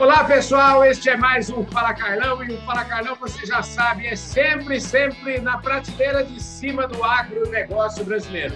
Olá, 0.00 0.24
pessoal. 0.24 0.82
Este 0.82 1.10
é 1.10 1.16
mais 1.18 1.50
um 1.50 1.62
Fala 1.62 1.92
Carlão. 1.92 2.42
E 2.42 2.54
o 2.54 2.60
Fala 2.62 2.86
Carlão, 2.86 3.14
você 3.16 3.44
já 3.44 3.62
sabe, 3.62 4.06
é 4.06 4.16
sempre, 4.16 4.80
sempre 4.80 5.38
na 5.42 5.58
prateleira 5.58 6.24
de 6.24 6.42
cima 6.42 6.88
do 6.88 7.04
agronegócio 7.04 8.02
brasileiro. 8.02 8.54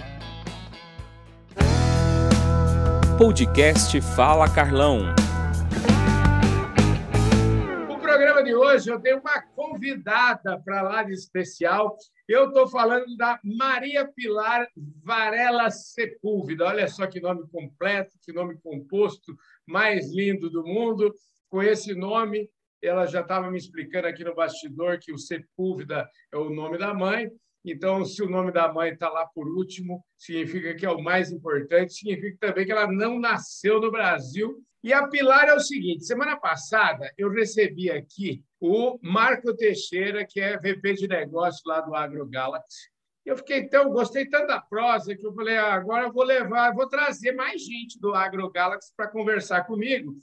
Podcast 3.19 4.01
Fala 4.15 4.51
Carlão. 4.51 5.13
O 7.91 7.99
programa 7.99 8.43
de 8.43 8.55
hoje 8.55 8.89
eu 8.89 8.99
tenho 8.99 9.19
uma 9.19 9.39
convidada 9.55 10.59
para 10.65 10.81
lá 10.81 11.03
de 11.03 11.13
especial. 11.13 11.95
Eu 12.27 12.47
estou 12.47 12.67
falando 12.67 13.15
da 13.17 13.39
Maria 13.43 14.03
Pilar 14.15 14.67
Varela 15.03 15.69
Sepúlveda. 15.69 16.65
Olha 16.65 16.87
só 16.87 17.05
que 17.05 17.21
nome 17.21 17.47
completo, 17.51 18.17
que 18.23 18.33
nome 18.33 18.57
composto 18.63 19.37
mais 19.67 20.11
lindo 20.11 20.49
do 20.49 20.63
mundo 20.63 21.13
com 21.55 21.63
esse 21.63 21.95
nome. 21.95 22.49
Ela 22.83 23.05
já 23.05 23.21
estava 23.21 23.49
me 23.49 23.57
explicando 23.57 24.07
aqui 24.07 24.25
no 24.25 24.35
bastidor 24.35 24.99
que 24.99 25.13
o 25.13 25.17
Sepúlveda 25.17 26.05
é 26.33 26.35
o 26.35 26.49
nome 26.49 26.77
da 26.77 26.93
mãe. 26.93 27.31
Então, 27.63 28.03
se 28.03 28.21
o 28.21 28.29
nome 28.29 28.51
da 28.51 28.71
mãe 28.71 28.91
está 28.91 29.09
lá 29.09 29.25
por 29.25 29.47
último, 29.47 30.03
significa 30.17 30.75
que 30.75 30.85
é 30.85 30.89
o 30.89 31.01
mais 31.01 31.31
importante, 31.31 31.93
significa 31.93 32.47
também 32.47 32.65
que 32.65 32.73
ela 32.73 32.91
não 32.91 33.17
nasceu 33.21 33.79
no 33.79 33.89
Brasil. 33.89 34.61
E 34.83 34.91
a 34.91 35.07
Pilar 35.07 35.47
é 35.47 35.53
o 35.53 35.59
seguinte: 35.61 36.05
semana 36.05 36.35
passada 36.35 37.09
eu 37.17 37.31
recebi 37.31 37.89
aqui 37.89 38.43
o 38.59 38.99
Marco 39.01 39.55
Teixeira, 39.55 40.27
que 40.29 40.41
é 40.41 40.57
VP 40.57 40.93
de 40.95 41.07
negócio 41.07 41.61
lá 41.65 41.79
do 41.79 41.95
AgroGalaxy. 41.95 42.89
Eu 43.25 43.37
fiquei 43.37 43.65
tão, 43.69 43.89
gostei 43.91 44.27
tanto 44.27 44.47
da 44.47 44.59
prosa 44.59 45.15
que 45.15 45.25
eu 45.25 45.33
falei, 45.33 45.57
ah, 45.57 45.73
agora 45.73 46.07
eu 46.07 46.11
vou 46.11 46.23
levar, 46.25 46.75
vou 46.75 46.87
trazer 46.87 47.31
mais 47.31 47.63
gente 47.63 47.97
do 47.97 48.13
AgroGalaxy 48.13 48.93
para 48.95 49.07
conversar 49.07 49.63
comigo. 49.63 50.15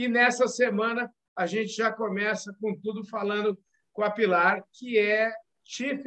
E 0.00 0.08
nessa 0.08 0.48
semana 0.48 1.12
a 1.36 1.44
gente 1.44 1.76
já 1.76 1.92
começa 1.92 2.56
com 2.58 2.74
tudo 2.74 3.04
falando 3.04 3.58
com 3.92 4.02
a 4.02 4.10
Pilar, 4.10 4.64
que 4.72 4.96
é 4.96 5.30
Chief 5.62 6.02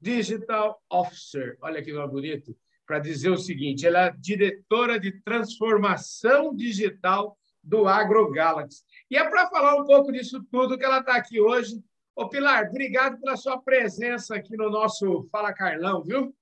Digital 0.00 0.80
Officer. 0.88 1.58
Olha 1.60 1.82
que 1.82 1.92
nome 1.92 2.12
bonito, 2.12 2.56
para 2.86 3.00
dizer 3.00 3.30
o 3.30 3.36
seguinte: 3.36 3.84
ela 3.84 4.06
é 4.06 4.14
diretora 4.16 5.00
de 5.00 5.20
transformação 5.22 6.54
digital 6.54 7.36
do 7.60 7.88
AgroGalaxy. 7.88 8.84
E 9.10 9.16
é 9.16 9.28
para 9.28 9.48
falar 9.48 9.74
um 9.82 9.84
pouco 9.84 10.12
disso 10.12 10.40
tudo 10.48 10.78
que 10.78 10.84
ela 10.84 11.00
está 11.00 11.16
aqui 11.16 11.40
hoje. 11.40 11.82
Ô, 12.14 12.28
Pilar, 12.28 12.68
obrigado 12.68 13.18
pela 13.18 13.36
sua 13.36 13.60
presença 13.60 14.36
aqui 14.36 14.56
no 14.56 14.70
nosso 14.70 15.28
Fala 15.32 15.52
Carlão, 15.52 16.04
viu? 16.04 16.32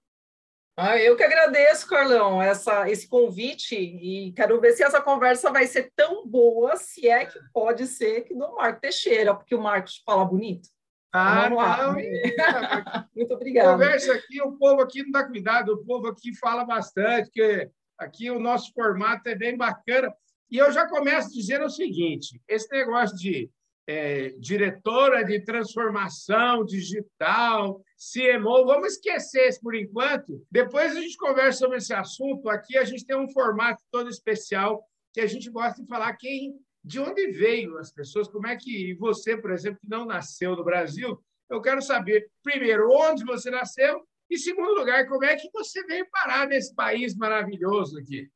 Ah, 0.78 0.98
eu 0.98 1.16
que 1.16 1.22
agradeço, 1.22 1.88
Carlão, 1.88 2.42
essa, 2.42 2.88
esse 2.90 3.08
convite 3.08 3.74
e 3.74 4.30
quero 4.32 4.60
ver 4.60 4.72
se 4.72 4.82
essa 4.82 5.00
conversa 5.00 5.50
vai 5.50 5.66
ser 5.66 5.90
tão 5.96 6.26
boa, 6.26 6.76
se 6.76 7.08
é 7.08 7.24
que 7.24 7.38
pode 7.50 7.86
ser 7.86 8.24
que 8.24 8.34
do 8.34 8.54
Marco 8.54 8.82
Teixeira, 8.82 9.34
porque 9.34 9.54
o 9.54 9.62
Marcos 9.62 10.02
fala 10.04 10.22
bonito. 10.22 10.68
Ah, 11.10 11.48
não. 11.48 11.94
Muito 13.16 13.32
obrigada. 13.32 13.72
Conversa 13.72 14.12
aqui, 14.12 14.42
o 14.42 14.52
povo 14.52 14.82
aqui 14.82 15.02
não 15.02 15.12
dá 15.12 15.24
cuidado, 15.24 15.72
o 15.72 15.82
povo 15.82 16.08
aqui 16.08 16.36
fala 16.36 16.62
bastante, 16.62 17.30
que 17.30 17.70
aqui 17.96 18.30
o 18.30 18.38
nosso 18.38 18.70
formato 18.74 19.26
é 19.30 19.34
bem 19.34 19.56
bacana. 19.56 20.14
E 20.50 20.58
eu 20.58 20.70
já 20.70 20.86
começo 20.86 21.32
dizendo 21.32 21.64
o 21.64 21.70
seguinte: 21.70 22.38
esse 22.46 22.70
negócio 22.70 23.16
de 23.16 23.50
é, 23.86 24.30
diretora 24.38 25.24
de 25.24 25.40
transformação 25.44 26.64
digital, 26.64 27.80
CMO, 27.96 28.66
vamos 28.66 28.94
esquecer 28.94 29.48
isso 29.48 29.60
por 29.60 29.74
enquanto. 29.74 30.44
Depois 30.50 30.96
a 30.96 31.00
gente 31.00 31.16
conversa 31.16 31.60
sobre 31.60 31.78
esse 31.78 31.94
assunto. 31.94 32.48
Aqui 32.48 32.76
a 32.76 32.84
gente 32.84 33.06
tem 33.06 33.16
um 33.16 33.30
formato 33.30 33.82
todo 33.90 34.10
especial 34.10 34.84
que 35.12 35.20
a 35.20 35.26
gente 35.26 35.48
gosta 35.50 35.80
de 35.80 35.88
falar 35.88 36.14
quem, 36.16 36.54
de 36.84 37.00
onde 37.00 37.28
veio 37.28 37.78
as 37.78 37.92
pessoas, 37.92 38.28
como 38.28 38.46
é 38.46 38.56
que 38.56 38.94
você, 38.94 39.36
por 39.36 39.50
exemplo, 39.52 39.80
que 39.80 39.88
não 39.88 40.04
nasceu 40.04 40.54
no 40.56 40.64
Brasil, 40.64 41.18
eu 41.48 41.60
quero 41.60 41.80
saber, 41.80 42.28
primeiro, 42.42 42.90
onde 42.90 43.24
você 43.24 43.50
nasceu 43.50 44.06
e, 44.28 44.36
segundo 44.36 44.74
lugar, 44.74 45.06
como 45.06 45.24
é 45.24 45.36
que 45.36 45.48
você 45.52 45.84
veio 45.84 46.06
parar 46.10 46.48
nesse 46.48 46.74
país 46.74 47.16
maravilhoso 47.16 47.98
aqui. 47.98 48.28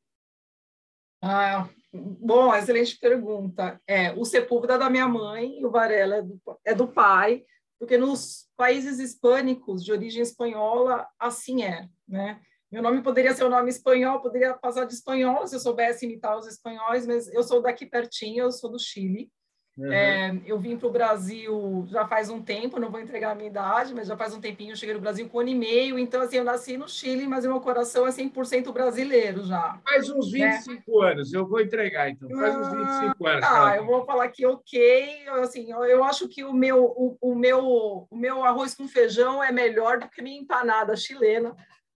Ah, 1.23 1.69
bom, 1.93 2.55
excelente 2.55 2.99
pergunta. 2.99 3.81
É, 3.87 4.13
o 4.13 4.25
Sepúlveda 4.25 4.75
é 4.75 4.79
da 4.79 4.91
minha 4.91 5.09
mãe 5.09 5.61
e 5.61 5.67
o 5.67 5.71
Varela 5.71 6.17
é 6.17 6.23
do, 6.23 6.41
é 6.65 6.75
do 6.75 6.89
pai, 6.89 7.45
porque 7.79 7.97
nos 7.97 8.49
países 8.57 8.99
hispânicos 8.99 9.85
de 9.85 9.93
origem 9.93 10.23
espanhola, 10.23 11.07
assim 11.19 11.63
é, 11.63 11.89
né? 12.07 12.41
Meu 12.71 12.83
nome 12.83 13.03
poderia 13.03 13.35
ser 13.35 13.45
um 13.45 13.49
nome 13.49 13.69
espanhol, 13.69 14.21
poderia 14.21 14.55
passar 14.55 14.85
de 14.85 14.95
espanhol 14.95 15.45
se 15.47 15.57
eu 15.57 15.61
soubesse 15.61 16.07
imitar 16.07 16.39
os 16.39 16.47
espanhóis, 16.47 17.05
mas 17.05 17.27
eu 17.33 17.43
sou 17.43 17.61
daqui 17.61 17.85
pertinho, 17.85 18.45
eu 18.45 18.53
sou 18.53 18.71
do 18.71 18.79
Chile. 18.79 19.29
Uhum. 19.79 19.93
É, 19.93 20.37
eu 20.45 20.59
vim 20.59 20.77
para 20.77 20.89
o 20.89 20.93
Brasil 20.93 21.87
já 21.89 22.07
faz 22.07 22.29
um 22.29 22.43
tempo, 22.43 22.79
não 22.79 22.91
vou 22.91 23.01
entregar 23.01 23.31
a 23.31 23.35
minha 23.35 23.49
idade, 23.49 23.95
mas 23.95 24.09
já 24.09 24.17
faz 24.17 24.35
um 24.35 24.41
tempinho, 24.41 24.73
eu 24.73 24.77
cheguei 24.77 24.95
no 24.95 25.01
Brasil 25.01 25.29
com 25.29 25.39
um 25.39 25.41
ano 25.41 25.51
e 25.51 25.55
meio, 25.55 25.99
então 25.99 26.21
assim, 26.21 26.37
eu 26.37 26.45
nasci 26.45 26.77
no 26.77 26.89
Chile, 26.89 27.27
mas 27.27 27.47
meu 27.47 27.61
coração 27.61 28.07
é 28.07 28.11
100% 28.11 28.73
brasileiro 28.73 29.45
já. 29.45 29.81
Faz 29.83 30.11
uns 30.11 30.31
25 30.31 31.01
né? 31.01 31.13
anos, 31.13 31.33
eu 31.33 31.47
vou 31.47 31.61
entregar 31.61 32.11
então, 32.11 32.29
faz 32.29 32.57
uns 32.57 32.69
25 32.69 33.27
anos. 33.27 33.45
Ah, 33.45 33.77
eu 33.77 33.87
vou 33.87 34.05
falar 34.05 34.29
que 34.29 34.45
ok, 34.45 35.29
assim, 35.41 35.71
eu, 35.71 35.85
eu 35.85 36.05
acho 36.05 36.29
que 36.29 36.45
o 36.45 36.53
meu, 36.53 36.85
o, 36.85 37.17
o, 37.21 37.35
meu, 37.35 38.07
o 38.11 38.17
meu 38.17 38.45
arroz 38.45 38.75
com 38.75 38.89
feijão 38.89 39.43
é 39.43 39.53
melhor 39.53 39.99
do 39.99 40.09
que 40.09 40.21
minha 40.21 40.41
empanada 40.41 40.97
chilena, 40.97 41.57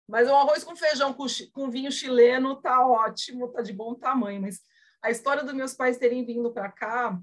mas 0.09 0.29
o 0.29 0.35
arroz 0.35 0.65
com 0.65 0.75
feijão 0.75 1.15
com, 1.15 1.25
com 1.53 1.71
vinho 1.71 1.91
chileno 1.91 2.57
tá 2.57 2.85
ótimo, 2.85 3.49
tá 3.49 3.63
de 3.63 3.73
bom 3.73 3.95
tamanho, 3.95 4.43
mas 4.43 4.61
a 5.01 5.11
história 5.11 5.43
dos 5.43 5.55
meus 5.55 5.73
pais 5.73 5.97
terem 5.97 6.27
vindo 6.27 6.51
para 6.53 6.71
cá 6.71 7.19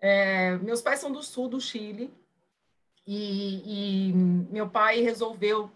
é, 0.00 0.56
meus 0.58 0.80
pais 0.80 0.98
são 0.98 1.12
do 1.12 1.22
sul 1.22 1.48
do 1.48 1.60
Chile 1.60 2.12
e, 3.06 4.10
e 4.10 4.12
meu 4.12 4.68
pai 4.68 5.00
resolveu, 5.00 5.70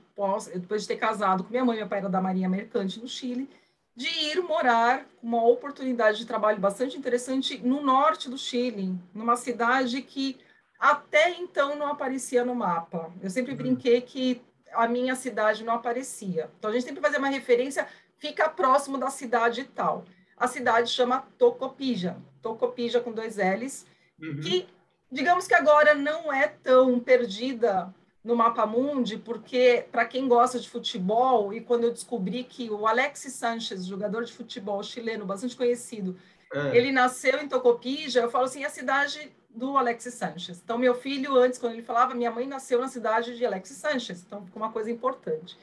depois 0.55 0.83
de 0.83 0.89
ter 0.89 0.97
casado 0.97 1.45
com 1.45 1.51
minha 1.51 1.65
mãe, 1.65 1.77
meu 1.77 1.89
pai 1.89 1.99
era 1.99 2.09
da 2.09 2.21
Marinha 2.21 2.49
Mercante 2.49 3.01
no 3.01 3.09
Chile, 3.09 3.49
de 3.97 4.09
ir 4.09 4.43
morar 4.43 5.07
uma 5.23 5.45
oportunidade 5.47 6.19
de 6.19 6.27
trabalho 6.27 6.59
bastante 6.59 6.99
interessante 6.99 7.59
no 7.59 7.83
norte 7.83 8.29
do 8.29 8.39
Chile, 8.39 8.99
numa 9.13 9.37
cidade 9.37 10.03
que 10.03 10.39
até 10.79 11.31
então 11.31 11.77
não 11.77 11.87
aparecia 11.87 12.45
no 12.45 12.55
mapa. 12.55 13.13
Eu 13.23 13.31
sempre 13.31 13.53
uhum. 13.53 13.59
brinquei 13.59 14.01
que 14.01 14.43
a 14.73 14.89
minha 14.89 15.15
cidade 15.15 15.65
não 15.65 15.75
aparecia. 15.75 16.51
Então 16.59 16.71
a 16.71 16.75
gente 16.75 16.85
sempre 16.85 17.01
fazia 17.01 17.19
uma 17.19 17.29
referência, 17.29 17.87
fica 18.19 18.49
próximo 18.49 18.99
da 18.99 19.11
cidade 19.11 19.61
e 19.61 19.65
tal. 19.65 20.05
A 20.37 20.49
cidade 20.49 20.91
chama 20.91 21.27
Tocopija, 21.39 22.17
Tocopija 22.43 23.01
com 23.01 23.13
dois 23.13 23.37
L's, 23.37 23.87
uhum. 24.21 24.41
que, 24.41 24.67
digamos 25.11 25.47
que 25.47 25.55
agora 25.55 25.95
não 25.95 26.33
é 26.33 26.49
tão 26.49 26.99
perdida 27.01 27.95
no 28.23 28.35
mapa 28.35 28.65
mundi, 28.65 29.19
porque 29.19 29.87
para 29.93 30.07
quem 30.07 30.27
gosta 30.27 30.59
de 30.59 30.69
futebol, 30.69 31.53
e 31.53 31.61
quando 31.61 31.85
eu 31.85 31.93
descobri 31.93 32.43
que 32.43 32.71
o 32.71 32.87
Alexis 32.87 33.35
Sanchez, 33.35 33.85
jogador 33.85 34.25
de 34.25 34.33
futebol 34.33 34.83
chileno 34.83 35.27
bastante 35.27 35.55
conhecido, 35.55 36.17
é. 36.53 36.77
ele 36.77 36.91
nasceu 36.91 37.39
em 37.41 37.49
Tocopija, 37.49 38.21
eu 38.21 38.31
falo 38.31 38.47
assim, 38.47 38.63
é 38.63 38.67
a 38.67 38.71
cidade 38.71 39.31
do 39.51 39.77
Alexis 39.77 40.15
Sanchez. 40.15 40.61
Então, 40.65 40.79
meu 40.79 40.95
filho, 40.95 41.37
antes, 41.37 41.59
quando 41.59 41.75
ele 41.75 41.83
falava, 41.83 42.15
minha 42.15 42.31
mãe 42.31 42.47
nasceu 42.47 42.81
na 42.81 42.89
cidade 42.89 43.37
de 43.37 43.45
Alexis 43.45 43.77
Sanchez, 43.77 44.25
então 44.27 44.45
ficou 44.45 44.63
uma 44.63 44.73
coisa 44.73 44.91
importante. 44.91 45.57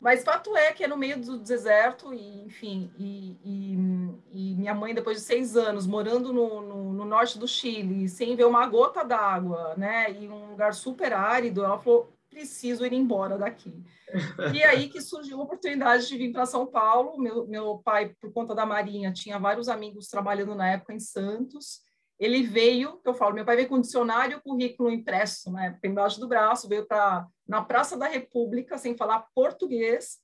Mas 0.00 0.24
fato 0.24 0.56
é 0.56 0.72
que 0.72 0.84
é 0.84 0.88
no 0.88 0.96
meio 0.96 1.20
do 1.20 1.38
deserto, 1.38 2.14
e, 2.14 2.42
enfim, 2.42 2.90
e, 2.98 3.36
e, 3.44 3.72
e 4.32 4.54
minha 4.56 4.74
mãe, 4.74 4.94
depois 4.94 5.18
de 5.18 5.24
seis 5.24 5.56
anos, 5.56 5.86
morando 5.86 6.32
no, 6.32 6.62
no, 6.62 6.92
no 6.94 7.04
norte 7.04 7.38
do 7.38 7.46
Chile, 7.46 8.08
sem 8.08 8.34
ver 8.34 8.46
uma 8.46 8.66
gota 8.66 9.04
d'água, 9.04 9.74
né, 9.76 10.10
e 10.10 10.26
um 10.26 10.50
lugar 10.50 10.72
super 10.72 11.12
árido, 11.12 11.62
ela 11.62 11.78
falou, 11.78 12.10
preciso 12.30 12.86
ir 12.86 12.92
embora 12.94 13.36
daqui. 13.36 13.74
E 14.54 14.62
aí 14.64 14.88
que 14.88 15.00
surgiu 15.00 15.40
a 15.40 15.44
oportunidade 15.44 16.06
de 16.06 16.16
vir 16.16 16.32
para 16.32 16.46
São 16.46 16.66
Paulo. 16.66 17.18
Meu, 17.18 17.46
meu 17.46 17.78
pai, 17.78 18.14
por 18.20 18.32
conta 18.32 18.54
da 18.54 18.64
Marinha, 18.64 19.12
tinha 19.12 19.38
vários 19.38 19.68
amigos 19.68 20.08
trabalhando 20.08 20.54
na 20.54 20.68
época 20.68 20.94
em 20.94 21.00
Santos, 21.00 21.80
ele 22.20 22.42
veio, 22.42 23.00
eu 23.02 23.14
falo, 23.14 23.34
meu 23.34 23.46
pai 23.46 23.56
veio 23.56 23.68
com 23.68 23.80
dicionário 23.80 24.42
currículo 24.42 24.90
impresso, 24.90 25.50
né, 25.50 25.78
embaixo 25.82 26.20
do 26.20 26.28
braço, 26.28 26.68
veio 26.68 26.86
para 26.86 27.26
na 27.48 27.64
Praça 27.64 27.96
da 27.96 28.06
República 28.06 28.76
sem 28.76 28.94
falar 28.94 29.26
português, 29.34 30.18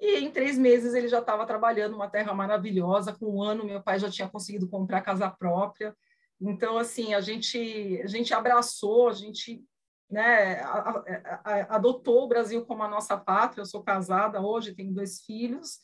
e 0.00 0.16
em 0.18 0.30
três 0.30 0.56
meses 0.56 0.94
ele 0.94 1.08
já 1.08 1.18
estava 1.18 1.44
trabalhando 1.44 1.94
uma 1.94 2.08
terra 2.08 2.32
maravilhosa. 2.32 3.12
Com 3.12 3.36
um 3.36 3.42
ano, 3.42 3.66
meu 3.66 3.82
pai 3.82 3.98
já 3.98 4.08
tinha 4.08 4.30
conseguido 4.30 4.66
comprar 4.66 5.02
casa 5.02 5.28
própria. 5.28 5.94
Então, 6.40 6.78
assim, 6.78 7.12
a 7.12 7.20
gente, 7.20 8.00
a 8.02 8.06
gente 8.06 8.32
abraçou, 8.32 9.10
a 9.10 9.12
gente 9.12 9.62
né, 10.08 10.60
a, 10.62 11.02
a, 11.44 11.76
adotou 11.76 12.24
o 12.24 12.28
Brasil 12.28 12.64
como 12.64 12.82
a 12.82 12.88
nossa 12.88 13.14
pátria. 13.18 13.60
Eu 13.60 13.66
sou 13.66 13.82
casada 13.82 14.40
hoje, 14.40 14.74
tenho 14.74 14.94
dois 14.94 15.20
filhos, 15.20 15.80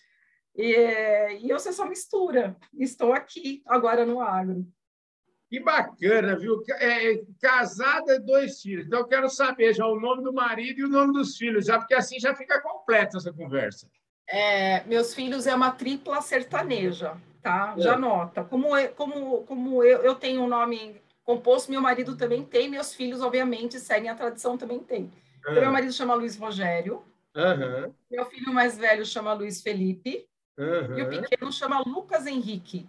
e, 0.55 1.39
e 1.43 1.51
eu 1.51 1.61
sou 1.61 1.71
essa 1.71 1.85
mistura. 1.85 2.57
Estou 2.79 3.13
aqui 3.13 3.63
agora 3.67 4.07
no 4.07 4.23
agro. 4.23 4.67
Que 5.49 5.61
bacana, 5.61 6.37
viu? 6.37 6.63
É, 6.71 7.13
é, 7.13 7.23
casada, 7.41 8.19
dois 8.19 8.61
filhos. 8.61 8.87
Então, 8.87 9.01
eu 9.01 9.07
quero 9.07 9.29
saber 9.29 9.73
já 9.75 9.87
o 9.87 10.01
nome 10.01 10.23
do 10.25 10.33
marido 10.33 10.81
e 10.81 10.85
o 10.85 10.89
nome 10.89 11.13
dos 11.13 11.37
filhos, 11.37 11.67
já 11.67 11.79
porque 11.79 11.95
assim 11.95 12.19
já 12.19 12.35
fica 12.35 12.61
completa 12.61 13.17
essa 13.17 13.33
conversa. 13.33 13.89
É, 14.29 14.83
meus 14.85 15.15
filhos 15.15 15.47
é 15.47 15.55
uma 15.55 15.71
tripla 15.71 16.21
sertaneja, 16.21 17.17
tá? 17.41 17.75
É. 17.77 17.81
Já 17.81 17.95
anota. 17.95 18.43
Como, 18.43 18.77
eu, 18.77 18.89
como, 18.95 19.43
como 19.45 19.85
eu, 19.85 20.03
eu 20.03 20.17
tenho 20.17 20.43
um 20.43 20.49
nome 20.49 21.01
composto, 21.23 21.71
meu 21.71 21.81
marido 21.81 22.17
também 22.17 22.45
tem, 22.45 22.69
meus 22.69 22.93
filhos, 22.93 23.21
obviamente, 23.21 23.79
seguem 23.79 24.11
a 24.11 24.15
tradição, 24.15 24.59
também 24.59 24.81
tem. 24.81 25.13
Então, 25.41 25.55
meu 25.55 25.71
marido 25.71 25.93
chama 25.93 26.15
Luiz 26.15 26.37
Rogério, 26.37 27.05
uhum. 27.37 27.95
meu 28.11 28.25
filho 28.27 28.53
mais 28.53 28.77
velho 28.77 29.07
chama 29.07 29.33
Luiz 29.33 29.63
Felipe, 29.63 30.27
uhum. 30.59 30.99
e 30.99 31.03
o 31.03 31.09
pequeno 31.09 31.53
chama 31.53 31.81
Lucas 31.87 32.27
Henrique. 32.27 32.89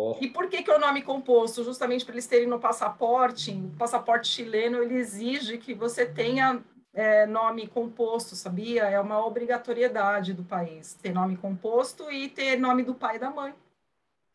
Oh. 0.00 0.16
E 0.20 0.28
por 0.28 0.48
que, 0.48 0.62
que 0.62 0.70
é 0.70 0.76
o 0.76 0.78
nome 0.78 1.02
composto? 1.02 1.64
Justamente 1.64 2.04
para 2.04 2.14
eles 2.14 2.28
terem 2.28 2.46
no 2.46 2.60
passaporte, 2.60 3.50
o 3.50 3.76
passaporte 3.76 4.28
chileno, 4.28 4.80
ele 4.80 4.94
exige 4.94 5.58
que 5.58 5.74
você 5.74 6.06
tenha 6.06 6.62
é, 6.94 7.26
nome 7.26 7.66
composto, 7.66 8.36
sabia? 8.36 8.84
É 8.84 9.00
uma 9.00 9.26
obrigatoriedade 9.26 10.32
do 10.32 10.44
país 10.44 10.94
ter 10.94 11.12
nome 11.12 11.36
composto 11.36 12.12
e 12.12 12.28
ter 12.28 12.56
nome 12.56 12.84
do 12.84 12.94
pai 12.94 13.16
e 13.16 13.18
da 13.18 13.28
mãe. 13.28 13.52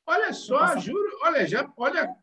Olha 0.05 0.33
só, 0.33 0.77
juro, 0.77 1.17
olha, 1.21 1.47
já, 1.47 1.71
olha 1.77 2.13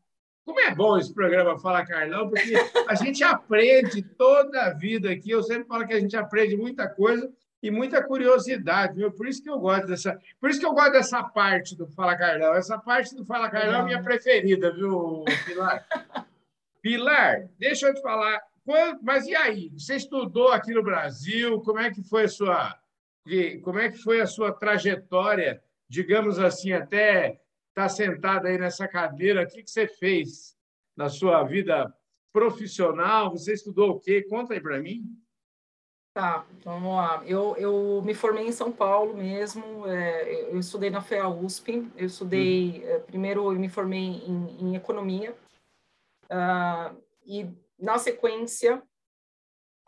como 0.45 0.61
é 0.61 0.75
bom 0.75 0.99
esse 0.99 1.15
programa 1.15 1.59
Fala 1.59 1.87
Carlão, 1.87 2.29
porque 2.29 2.53
a 2.89 2.95
gente 2.95 3.25
aprende 3.25 4.03
toda 4.03 4.65
a 4.65 4.75
vida 4.75 5.11
aqui. 5.11 5.31
Eu 5.31 5.43
sempre 5.43 5.65
falo 5.65 5.87
que 5.87 5.95
a 5.95 6.01
gente 6.01 6.15
aprende 6.15 6.59
muita 6.59 6.87
coisa 6.87 7.33
e 7.63 7.71
muita 7.71 8.03
curiosidade, 8.03 8.95
viu? 8.95 9.13
Por 9.13 9.29
isso 9.29 9.43
que 9.43 9.51
eu 9.51 9.59
gosto 9.59 9.87
dessa, 9.87 10.19
por 10.41 10.49
isso 10.49 10.59
que 10.59 10.67
eu 10.67 10.73
gosto 10.73 10.93
dessa 10.93 11.23
parte 11.23 11.77
do 11.77 11.87
Fala 11.87 12.17
Carlão. 12.17 12.55
Essa 12.55 12.79
parte 12.79 13.15
do 13.15 13.25
Fala 13.25 13.51
Carlão 13.51 13.83
é 13.83 13.85
minha 13.85 14.03
preferida, 14.03 14.73
viu, 14.73 15.25
Pilar? 15.45 15.87
Pilar, 16.81 17.49
deixa 17.59 17.89
eu 17.89 17.95
te 17.95 18.01
falar, 18.01 18.41
mas 19.03 19.27
e 19.27 19.35
aí? 19.35 19.71
Você 19.71 19.97
estudou 19.97 20.49
aqui 20.49 20.73
no 20.73 20.83
Brasil? 20.83 21.61
Como 21.61 21.79
é 21.79 21.91
que 21.91 22.03
foi 22.03 22.25
a 22.25 22.29
sua, 22.29 22.79
como 23.63 23.79
é 23.79 23.91
que 23.91 23.99
foi 23.99 24.21
a 24.21 24.27
sua 24.27 24.53
trajetória, 24.53 25.63
digamos 25.89 26.39
assim, 26.39 26.73
até 26.73 27.39
estar 27.69 27.89
sentado 27.91 28.47
aí 28.47 28.57
nessa 28.57 28.89
cadeira? 28.89 29.43
O 29.43 29.47
que 29.47 29.63
você 29.67 29.87
fez 29.87 30.57
na 30.97 31.11
sua 31.11 31.43
vida 31.43 31.93
profissional? 32.33 33.31
Você 33.33 33.53
estudou 33.53 33.91
o 33.91 34.01
quê? 34.01 34.23
Conta 34.23 34.55
aí 34.55 34.61
para 34.61 34.81
mim. 34.81 35.05
Tá, 36.13 36.45
então 36.59 36.73
vamos 36.81 36.97
lá. 36.97 37.23
Eu, 37.25 37.57
eu 37.57 38.03
me 38.05 38.15
formei 38.15 38.47
em 38.47 38.53
São 38.53 38.73
Paulo 38.73 39.15
mesmo, 39.17 39.87
é, 39.87 40.53
eu 40.53 40.59
estudei 40.59 40.91
na 40.91 41.01
FEA 41.01 41.29
USP, 41.29 41.89
eu 41.97 42.07
estudei, 42.07 42.85
hum. 42.85 43.01
primeiro 43.07 43.53
eu 43.53 43.59
me 43.59 43.69
formei 43.69 44.01
em, 44.01 44.57
em 44.61 44.77
economia, 44.77 45.37
uh, 46.25 46.97
e 47.25 47.49
na 47.79 47.97
sequência 47.97 48.83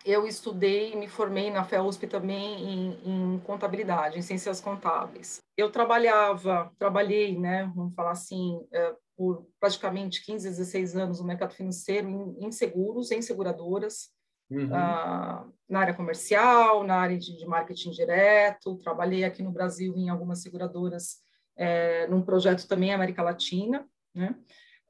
eu 0.04 0.26
estudei 0.26 0.92
e 0.92 0.96
me 0.96 1.08
formei 1.08 1.50
na 1.50 1.64
FEA 1.64 1.82
USP 1.82 2.06
também 2.06 2.70
em, 2.70 3.34
em, 3.34 3.38
contabilidade, 3.40 4.18
em 4.18 4.22
ciências 4.22 4.60
contábeis. 4.60 5.40
Eu 5.56 5.70
trabalhava, 5.70 6.72
trabalhei, 6.78 7.38
né, 7.38 7.70
vamos 7.74 7.94
falar 7.94 8.12
assim, 8.12 8.64
é, 8.72 8.94
por 9.16 9.46
praticamente 9.60 10.24
15, 10.24 10.48
16 10.48 10.96
anos 10.96 11.20
no 11.20 11.26
mercado 11.26 11.54
financeiro, 11.54 12.08
em, 12.08 12.46
em 12.46 12.52
seguros, 12.52 13.10
em 13.10 13.22
seguradoras, 13.22 14.10
uhum. 14.56 14.66
uh, 14.66 15.52
na 15.68 15.80
área 15.80 15.94
comercial, 15.94 16.84
na 16.84 16.96
área 16.96 17.18
de, 17.18 17.36
de, 17.36 17.46
marketing 17.46 17.90
direto, 17.90 18.76
trabalhei 18.76 19.24
aqui 19.24 19.42
no 19.42 19.50
Brasil 19.50 19.94
em 19.96 20.08
algumas 20.08 20.42
seguradoras, 20.42 21.18
é, 21.56 22.06
num 22.08 22.22
projeto 22.22 22.66
também 22.66 22.92
América 22.92 23.22
Latina, 23.22 23.86
né? 24.14 24.34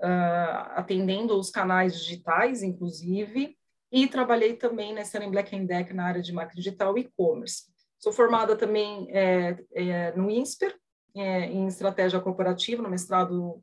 Uh, 0.00 0.72
atendendo 0.74 1.38
os 1.38 1.48
canais 1.48 1.96
digitais, 1.96 2.64
inclusive, 2.64 3.56
e 3.92 4.08
trabalhei 4.08 4.54
também 4.54 4.92
na 4.92 5.02
Stanley 5.02 5.30
Black 5.30 5.56
Deck 5.60 5.94
na 5.94 6.06
área 6.06 6.20
de 6.20 6.32
marketing 6.32 6.60
digital 6.60 6.98
e 6.98 7.02
e-commerce. 7.02 7.66
Sou 8.00 8.12
formada 8.12 8.56
também 8.56 9.06
é, 9.10 9.56
é, 9.72 10.12
no 10.16 10.28
INSPER, 10.28 10.76
em 11.14 11.66
estratégia 11.66 12.18
corporativa, 12.18 12.82
no 12.82 12.88
mestrado 12.88 13.62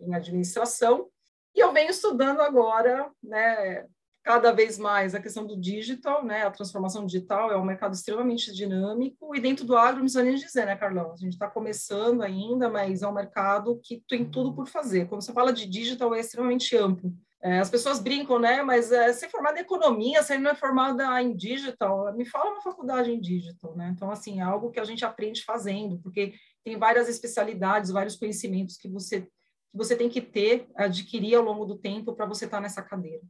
em 0.00 0.14
administração, 0.14 1.08
e 1.54 1.60
eu 1.60 1.72
venho 1.72 1.90
estudando 1.90 2.40
agora, 2.40 3.10
né, 3.22 3.84
cada 4.28 4.52
vez 4.52 4.76
mais 4.76 5.14
a 5.14 5.22
questão 5.22 5.46
do 5.46 5.58
digital, 5.58 6.22
né? 6.22 6.42
A 6.42 6.50
transformação 6.50 7.06
digital 7.06 7.50
é 7.50 7.56
um 7.56 7.64
mercado 7.64 7.94
extremamente 7.94 8.52
dinâmico 8.52 9.34
e 9.34 9.40
dentro 9.40 9.64
do 9.64 9.74
agro, 9.74 10.04
não 10.04 10.22
nem 10.22 10.34
dizer, 10.34 10.66
né, 10.66 10.76
Carlão? 10.76 11.12
A 11.12 11.16
gente 11.16 11.32
está 11.32 11.48
começando 11.48 12.20
ainda, 12.20 12.68
mas 12.68 13.00
é 13.00 13.08
um 13.08 13.14
mercado 13.14 13.80
que 13.82 14.04
tem 14.06 14.26
tudo 14.26 14.52
por 14.52 14.68
fazer. 14.68 15.08
Quando 15.08 15.22
você 15.22 15.32
fala 15.32 15.50
de 15.50 15.64
digital, 15.64 16.14
é 16.14 16.20
extremamente 16.20 16.76
amplo. 16.76 17.10
É, 17.42 17.58
as 17.58 17.70
pessoas 17.70 18.00
brincam, 18.00 18.38
né? 18.38 18.62
Mas 18.62 18.92
é, 18.92 19.10
ser 19.14 19.30
formada 19.30 19.60
em 19.60 19.62
economia, 19.62 20.22
você 20.22 20.36
não 20.36 20.50
é 20.50 20.54
formada 20.54 21.22
em 21.22 21.34
digital, 21.34 22.14
me 22.14 22.26
fala 22.26 22.50
uma 22.50 22.60
faculdade 22.60 23.10
em 23.10 23.18
digital, 23.18 23.74
né? 23.74 23.90
Então, 23.96 24.10
assim, 24.10 24.40
é 24.40 24.42
algo 24.42 24.70
que 24.70 24.78
a 24.78 24.84
gente 24.84 25.06
aprende 25.06 25.42
fazendo, 25.42 25.98
porque 26.02 26.34
tem 26.62 26.76
várias 26.76 27.08
especialidades, 27.08 27.90
vários 27.90 28.14
conhecimentos 28.14 28.76
que 28.76 28.90
você 28.90 29.22
que 29.70 29.76
você 29.76 29.96
tem 29.96 30.08
que 30.08 30.20
ter, 30.20 30.66
adquirir 30.74 31.34
ao 31.34 31.42
longo 31.42 31.66
do 31.66 31.78
tempo 31.78 32.14
para 32.14 32.24
você 32.26 32.46
estar 32.46 32.58
tá 32.58 32.62
nessa 32.62 32.82
cadeira. 32.82 33.22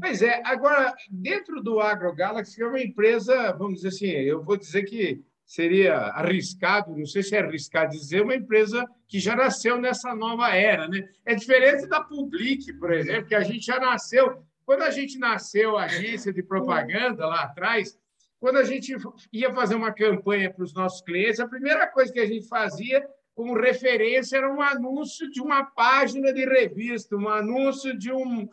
Pois 0.00 0.22
é, 0.22 0.42
agora, 0.44 0.94
dentro 1.08 1.62
do 1.62 1.80
AgroGalaxy, 1.80 2.60
é 2.60 2.66
uma 2.66 2.80
empresa, 2.80 3.52
vamos 3.52 3.76
dizer 3.76 3.88
assim, 3.88 4.06
eu 4.06 4.42
vou 4.42 4.56
dizer 4.56 4.82
que 4.84 5.24
seria 5.44 5.96
arriscado, 5.96 6.96
não 6.96 7.06
sei 7.06 7.22
se 7.22 7.36
é 7.36 7.40
arriscado 7.40 7.92
dizer, 7.92 8.22
uma 8.22 8.34
empresa 8.34 8.84
que 9.06 9.20
já 9.20 9.36
nasceu 9.36 9.80
nessa 9.80 10.14
nova 10.14 10.48
era. 10.48 10.88
Né? 10.88 11.08
É 11.24 11.34
diferente 11.34 11.86
da 11.86 12.02
Public, 12.02 12.72
por 12.74 12.92
exemplo, 12.92 13.26
que 13.26 13.34
a 13.34 13.42
gente 13.42 13.64
já 13.64 13.78
nasceu. 13.78 14.42
Quando 14.64 14.82
a 14.82 14.90
gente 14.90 15.18
nasceu, 15.18 15.78
a 15.78 15.84
agência 15.84 16.32
de 16.32 16.42
propaganda 16.42 17.24
lá 17.26 17.44
atrás, 17.44 17.96
quando 18.40 18.56
a 18.56 18.64
gente 18.64 18.94
ia 19.32 19.54
fazer 19.54 19.76
uma 19.76 19.92
campanha 19.92 20.52
para 20.52 20.64
os 20.64 20.74
nossos 20.74 21.00
clientes, 21.02 21.38
a 21.38 21.48
primeira 21.48 21.86
coisa 21.86 22.12
que 22.12 22.18
a 22.18 22.26
gente 22.26 22.48
fazia 22.48 23.06
como 23.36 23.54
referência 23.54 24.38
era 24.38 24.50
um 24.50 24.62
anúncio 24.62 25.30
de 25.30 25.42
uma 25.42 25.62
página 25.62 26.32
de 26.32 26.46
revista, 26.46 27.14
um 27.14 27.28
anúncio 27.28 27.96
de, 27.96 28.10
um, 28.10 28.48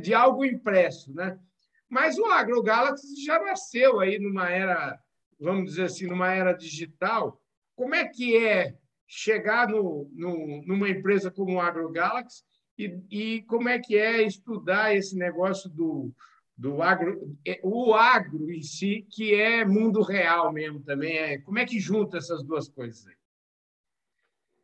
de 0.00 0.14
algo 0.14 0.42
impresso. 0.42 1.12
Né? 1.14 1.38
Mas 1.86 2.18
o 2.18 2.24
AgroGalaxy 2.24 3.22
já 3.22 3.38
nasceu 3.38 4.00
aí 4.00 4.18
numa 4.18 4.48
era, 4.48 4.98
vamos 5.38 5.66
dizer 5.66 5.84
assim, 5.84 6.06
numa 6.06 6.32
era 6.32 6.54
digital. 6.54 7.38
Como 7.76 7.94
é 7.94 8.08
que 8.08 8.34
é 8.34 8.74
chegar 9.06 9.68
no, 9.68 10.10
no, 10.14 10.62
numa 10.66 10.88
empresa 10.88 11.30
como 11.30 11.56
o 11.56 11.60
AgroGalaxy 11.60 12.42
e, 12.78 13.00
e 13.10 13.42
como 13.42 13.68
é 13.68 13.78
que 13.78 13.98
é 13.98 14.22
estudar 14.22 14.96
esse 14.96 15.14
negócio 15.14 15.68
do, 15.68 16.10
do 16.56 16.80
agro, 16.80 17.36
é, 17.46 17.60
o 17.62 17.92
agro 17.92 18.50
em 18.50 18.62
si, 18.62 19.06
que 19.10 19.34
é 19.34 19.62
mundo 19.62 20.00
real 20.00 20.50
mesmo 20.50 20.80
também. 20.80 21.18
É, 21.18 21.38
como 21.38 21.58
é 21.58 21.66
que 21.66 21.78
junta 21.78 22.16
essas 22.16 22.42
duas 22.42 22.66
coisas 22.66 23.06
aí? 23.06 23.21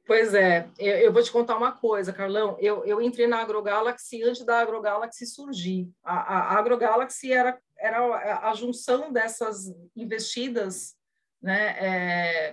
Pois 0.08 0.32
é, 0.32 0.66
eu, 0.78 0.96
eu, 0.96 1.12
vou 1.12 1.22
te 1.22 1.30
contar 1.30 1.54
uma 1.54 1.70
coisa, 1.70 2.14
Carlão. 2.14 2.56
Eu, 2.58 2.82
eu 2.86 3.02
entrei 3.02 3.26
na 3.26 3.42
AgroGalaxy 3.42 4.22
antes 4.22 4.42
da 4.42 4.58
AgroGalaxy 4.58 5.26
surgir. 5.26 5.92
A, 6.02 6.14
a, 6.14 6.38
a 6.38 6.58
AgroGalaxy 6.58 7.30
era, 7.30 7.60
era 7.76 8.48
a, 8.48 8.54
junção 8.54 9.12
dessas 9.12 9.70
investidas 9.94 10.96
né, 11.42 11.76
é, 11.78 12.52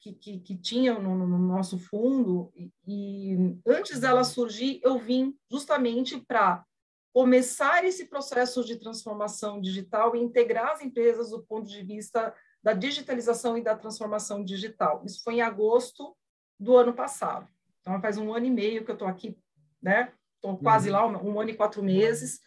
que, 0.00 0.14
que, 0.14 0.40
que, 0.40 0.56
tinham 0.56 0.98
no, 0.98 1.14
no, 1.14 1.38
nosso 1.38 1.78
fundo. 1.78 2.50
E, 2.56 2.72
e 2.88 3.58
antes 3.66 4.00
dela 4.00 4.24
surgir, 4.24 4.80
eu 4.82 4.98
vim 4.98 5.36
justamente 5.50 6.18
para 6.26 6.64
começar 7.12 7.84
esse 7.84 8.06
processo 8.06 8.64
de 8.64 8.76
transformação 8.76 9.60
digital 9.60 10.16
e 10.16 10.22
integrar 10.22 10.72
as 10.72 10.80
empresas 10.80 11.28
do 11.28 11.42
ponto 11.42 11.68
de 11.68 11.82
vista 11.82 12.34
da 12.62 12.72
digitalização 12.72 13.58
e 13.58 13.62
da 13.62 13.76
transformação 13.76 14.42
digital. 14.42 15.02
Isso 15.04 15.22
foi 15.22 15.34
em 15.34 15.42
agosto 15.42 16.16
do 16.58 16.76
ano 16.76 16.92
passado. 16.92 17.48
Então, 17.80 18.00
faz 18.00 18.16
um 18.16 18.32
ano 18.32 18.46
e 18.46 18.50
meio 18.50 18.84
que 18.84 18.90
eu 18.90 18.94
estou 18.94 19.08
aqui, 19.08 19.36
né? 19.82 20.12
Estou 20.36 20.56
quase 20.58 20.88
uhum. 20.88 20.94
lá, 20.94 21.06
um, 21.06 21.30
um, 21.30 21.40
ano 21.40 21.50
e 21.50 21.54
quatro 21.54 21.82
meses. 21.82 22.40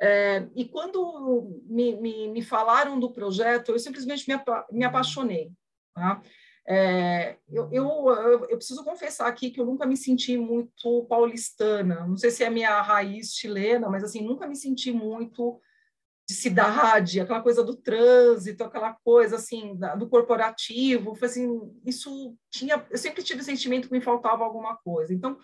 É, 0.00 0.46
e 0.54 0.64
quando 0.64 1.60
me, 1.64 1.96
me, 1.96 2.28
me, 2.28 2.42
falaram 2.42 2.98
do 2.98 3.12
projeto, 3.12 3.72
eu 3.72 3.78
simplesmente 3.78 4.28
me, 4.28 4.34
apa, 4.34 4.66
me 4.70 4.84
apaixonei. 4.84 5.50
Tá? 5.94 6.20
É, 6.68 7.36
eu, 7.48 7.68
eu, 7.72 8.08
eu, 8.48 8.56
preciso 8.56 8.84
confessar 8.84 9.28
aqui 9.28 9.50
que 9.50 9.60
eu 9.60 9.64
nunca 9.64 9.86
me 9.86 9.96
senti 9.96 10.36
muito 10.36 11.06
paulistana. 11.08 12.06
Não 12.06 12.16
sei 12.16 12.30
se 12.30 12.44
é 12.44 12.48
a 12.48 12.50
minha 12.50 12.82
raiz 12.82 13.34
chilena, 13.34 13.88
mas 13.88 14.04
assim, 14.04 14.20
nunca 14.22 14.46
me 14.46 14.56
senti 14.56 14.92
muito 14.92 15.60
de 16.28 16.34
cidade, 16.34 17.20
aquela 17.20 17.40
coisa 17.40 17.62
do 17.62 17.76
trânsito, 17.76 18.64
aquela 18.64 18.92
coisa 18.92 19.36
assim 19.36 19.78
do 19.96 20.08
corporativo, 20.08 21.14
foi 21.14 21.28
assim, 21.28 21.80
isso 21.84 22.36
tinha, 22.50 22.84
eu 22.90 22.98
sempre 22.98 23.22
tive 23.22 23.42
o 23.42 23.44
sentimento 23.44 23.86
que 23.86 23.94
me 23.94 24.00
faltava 24.00 24.42
alguma 24.42 24.76
coisa. 24.76 25.14
Então, 25.14 25.38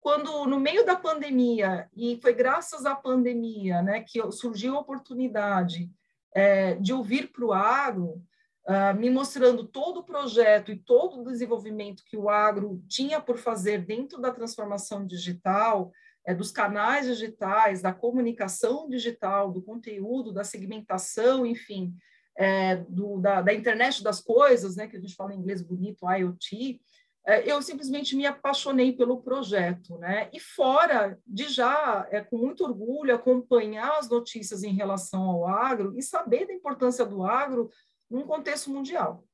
quando 0.00 0.46
no 0.46 0.60
meio 0.60 0.84
da 0.84 0.94
pandemia 0.94 1.88
e 1.96 2.18
foi 2.20 2.34
graças 2.34 2.84
à 2.84 2.94
pandemia, 2.94 3.80
né, 3.82 4.04
que 4.06 4.20
surgiu 4.30 4.76
a 4.76 4.80
oportunidade 4.80 5.90
é, 6.34 6.74
de 6.74 6.92
ouvir 6.92 7.32
para 7.32 7.44
o 7.44 7.52
agro, 7.52 8.22
uh, 8.68 8.94
me 8.98 9.10
mostrando 9.10 9.64
todo 9.64 10.00
o 10.00 10.04
projeto 10.04 10.70
e 10.70 10.76
todo 10.76 11.20
o 11.20 11.24
desenvolvimento 11.24 12.04
que 12.04 12.16
o 12.16 12.28
agro 12.28 12.82
tinha 12.86 13.20
por 13.20 13.38
fazer 13.38 13.84
dentro 13.84 14.20
da 14.20 14.30
transformação 14.30 15.06
digital, 15.06 15.90
é, 16.28 16.34
dos 16.34 16.50
canais 16.50 17.06
digitais, 17.06 17.80
da 17.80 17.90
comunicação 17.90 18.86
digital, 18.86 19.50
do 19.50 19.62
conteúdo, 19.62 20.30
da 20.30 20.44
segmentação, 20.44 21.46
enfim, 21.46 21.96
é, 22.36 22.76
do, 22.76 23.18
da, 23.18 23.40
da, 23.40 23.54
internet 23.54 24.04
das 24.04 24.20
coisas, 24.20 24.76
né, 24.76 24.86
que 24.86 24.98
a 24.98 25.00
gente 25.00 25.14
fala 25.14 25.32
em 25.32 25.38
inglês 25.38 25.62
bonito, 25.62 26.06
IoT, 26.06 26.82
é, 27.26 27.50
eu 27.50 27.62
simplesmente 27.62 28.14
me 28.14 28.26
apaixonei 28.26 28.92
pelo 28.92 29.22
projeto, 29.22 29.96
né? 29.96 30.28
E 30.30 30.38
fora 30.38 31.18
de 31.26 31.48
já, 31.48 32.06
é, 32.10 32.20
com 32.20 32.36
muito 32.36 32.62
orgulho, 32.62 33.14
acompanhar 33.14 33.96
as 33.98 34.10
notícias 34.10 34.62
em 34.62 34.74
relação 34.74 35.22
ao 35.22 35.46
agro 35.46 35.96
e 35.96 36.02
saber 36.02 36.46
da 36.46 36.52
importância 36.52 37.06
do 37.06 37.24
agro 37.24 37.70
num 38.10 38.26
contexto 38.26 38.70
mundial. 38.70 39.24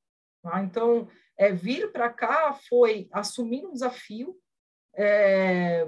Tá? 0.41 0.63
Então, 0.63 1.09
é, 1.37 1.51
vir 1.51 1.91
para 1.91 2.09
cá 2.09 2.53
foi 2.69 3.09
assumir 3.11 3.65
um 3.65 3.73
desafio 3.73 4.37
é, 4.95 5.85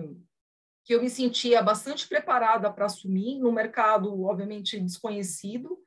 que 0.88 0.96
eu 0.96 1.01
me 1.01 1.10
sentia 1.10 1.62
bastante 1.62 2.08
preparada 2.08 2.72
para 2.72 2.86
assumir, 2.86 3.38
no 3.39 3.51
mercado, 3.51 4.24
obviamente, 4.24 4.79
desconhecido, 4.79 5.77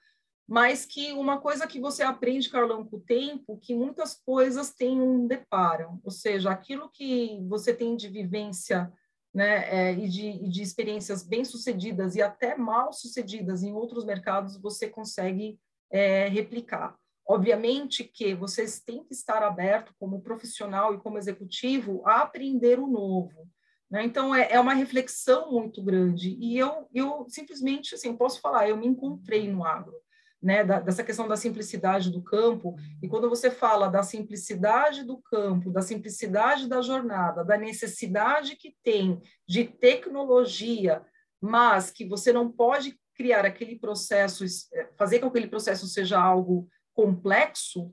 mas 0.47 0.85
que 0.85 1.13
uma 1.13 1.41
coisa 1.41 1.67
que 1.67 1.81
você 1.81 2.03
aprende, 2.03 2.51
Carlão, 2.51 2.85
com 2.85 2.99
o 2.99 3.01
tempo, 3.01 3.57
que 3.57 3.75
muitas 3.75 4.15
coisas 4.15 4.75
têm 4.75 5.01
um 5.01 5.27
deparam, 5.27 5.99
ou 6.05 6.11
seja, 6.11 6.51
aquilo 6.51 6.91
que 6.91 7.41
você 7.49 7.73
tem 7.73 7.97
de 7.97 8.11
vivência 8.11 8.93
né, 9.33 9.71
é, 9.71 9.95
e, 9.95 10.07
de, 10.07 10.27
e 10.27 10.51
de 10.51 10.61
experiências 10.61 11.23
bem-sucedidas 11.23 12.15
e 12.15 12.21
até 12.21 12.55
mal-sucedidas 12.55 13.63
em 13.63 13.73
outros 13.73 14.05
mercados, 14.05 14.61
você 14.61 14.87
consegue 14.87 15.59
é, 15.91 16.29
replicar. 16.29 16.95
Obviamente 17.27 18.05
que 18.05 18.35
vocês 18.35 18.81
têm 18.81 19.03
que 19.03 19.15
estar 19.15 19.43
aberto 19.43 19.95
como 19.99 20.21
profissional 20.21 20.93
e 20.95 20.99
como 20.99 21.17
executivo 21.17 22.03
a 22.05 22.21
aprender 22.21 22.79
o 22.79 22.87
novo. 22.87 23.49
Né? 23.91 24.05
Então, 24.05 24.35
é, 24.35 24.53
é 24.53 24.61
uma 24.61 24.75
reflexão 24.75 25.51
muito 25.51 25.83
grande. 25.83 26.37
E 26.41 26.57
eu, 26.57 26.89
eu 26.95 27.27
simplesmente, 27.29 27.95
assim, 27.95 28.17
posso 28.17 28.41
falar, 28.41 28.69
eu 28.69 28.77
me 28.77 28.87
encontrei 28.87 29.51
no 29.51 29.65
agro 29.65 29.95
né, 30.43 30.65
da, 30.65 30.81
dessa 30.81 31.05
questão 31.05 31.29
da 31.29 31.37
simplicidade 31.37 32.11
do 32.11 32.23
campo. 32.23 32.75
E 33.03 33.09
quando 33.09 33.29
você 33.29 33.51
fala 33.51 33.89
da 33.89 34.03
simplicidade 34.03 35.05
do 35.05 35.19
campo, 35.19 35.71
da 35.71 35.83
simplicidade 35.83 36.69
da 36.69 36.81
jornada, 36.81 37.45
da 37.45 37.57
necessidade 37.57 38.57
que 38.57 38.75
tem 38.83 39.21
de 39.47 39.65
tecnologia, 39.65 41.05
mas 41.41 41.91
que 41.91 42.07
você 42.07 42.33
não 42.33 42.51
pode 42.51 42.99
criar 43.15 43.45
aquele 43.45 43.79
processo, 43.79 44.45
é, 44.73 44.89
fazer 44.97 45.19
com 45.19 45.31
que 45.31 45.39
aquele 45.39 45.51
processo 45.51 45.87
seja 45.87 46.19
algo 46.19 46.69
complexo, 46.95 47.93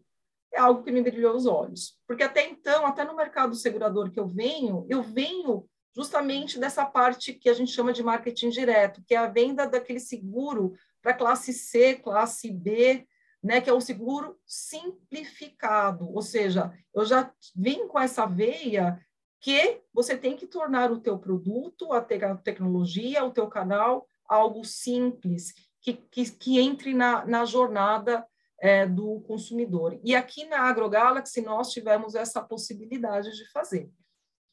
é 0.53 0.59
algo 0.59 0.83
que 0.83 0.91
me 0.91 1.01
brilhou 1.01 1.35
os 1.35 1.45
olhos. 1.45 1.97
Porque 2.07 2.23
até 2.23 2.47
então, 2.49 2.85
até 2.85 3.03
no 3.03 3.15
mercado 3.15 3.55
segurador 3.55 4.09
que 4.09 4.19
eu 4.19 4.27
venho, 4.27 4.85
eu 4.89 5.03
venho 5.03 5.67
justamente 5.97 6.59
dessa 6.59 6.85
parte 6.85 7.33
que 7.33 7.49
a 7.49 7.53
gente 7.53 7.71
chama 7.71 7.91
de 7.91 8.03
marketing 8.03 8.49
direto, 8.49 9.01
que 9.03 9.15
é 9.15 9.17
a 9.17 9.25
venda 9.25 9.65
daquele 9.65 9.99
seguro 9.99 10.75
para 11.01 11.11
classe 11.11 11.51
C, 11.51 11.95
classe 11.95 12.51
B, 12.51 13.07
né, 13.43 13.59
que 13.59 13.69
é 13.69 13.73
o 13.73 13.81
seguro 13.81 14.37
simplificado, 14.45 16.07
ou 16.13 16.21
seja, 16.21 16.71
eu 16.93 17.03
já 17.03 17.33
vim 17.55 17.87
com 17.87 17.99
essa 17.99 18.27
veia 18.27 18.99
que 19.39 19.81
você 19.91 20.15
tem 20.15 20.35
que 20.35 20.45
tornar 20.45 20.91
o 20.91 20.99
teu 20.99 21.17
produto, 21.17 21.91
a, 21.91 22.01
te 22.01 22.23
a 22.23 22.35
tecnologia, 22.35 23.23
o 23.23 23.31
teu 23.31 23.47
canal, 23.47 24.07
algo 24.27 24.63
simples, 24.63 25.53
que, 25.81 25.93
que, 25.93 26.29
que 26.29 26.59
entre 26.59 26.93
na, 26.93 27.25
na 27.25 27.43
jornada 27.45 28.23
é, 28.59 28.85
do 28.85 29.21
consumidor. 29.21 29.99
E 30.03 30.15
aqui 30.15 30.45
na 30.45 30.61
AgroGalaxy 30.61 31.41
nós 31.41 31.71
tivemos 31.71 32.13
essa 32.13 32.41
possibilidade 32.41 33.31
de 33.31 33.49
fazer. 33.51 33.89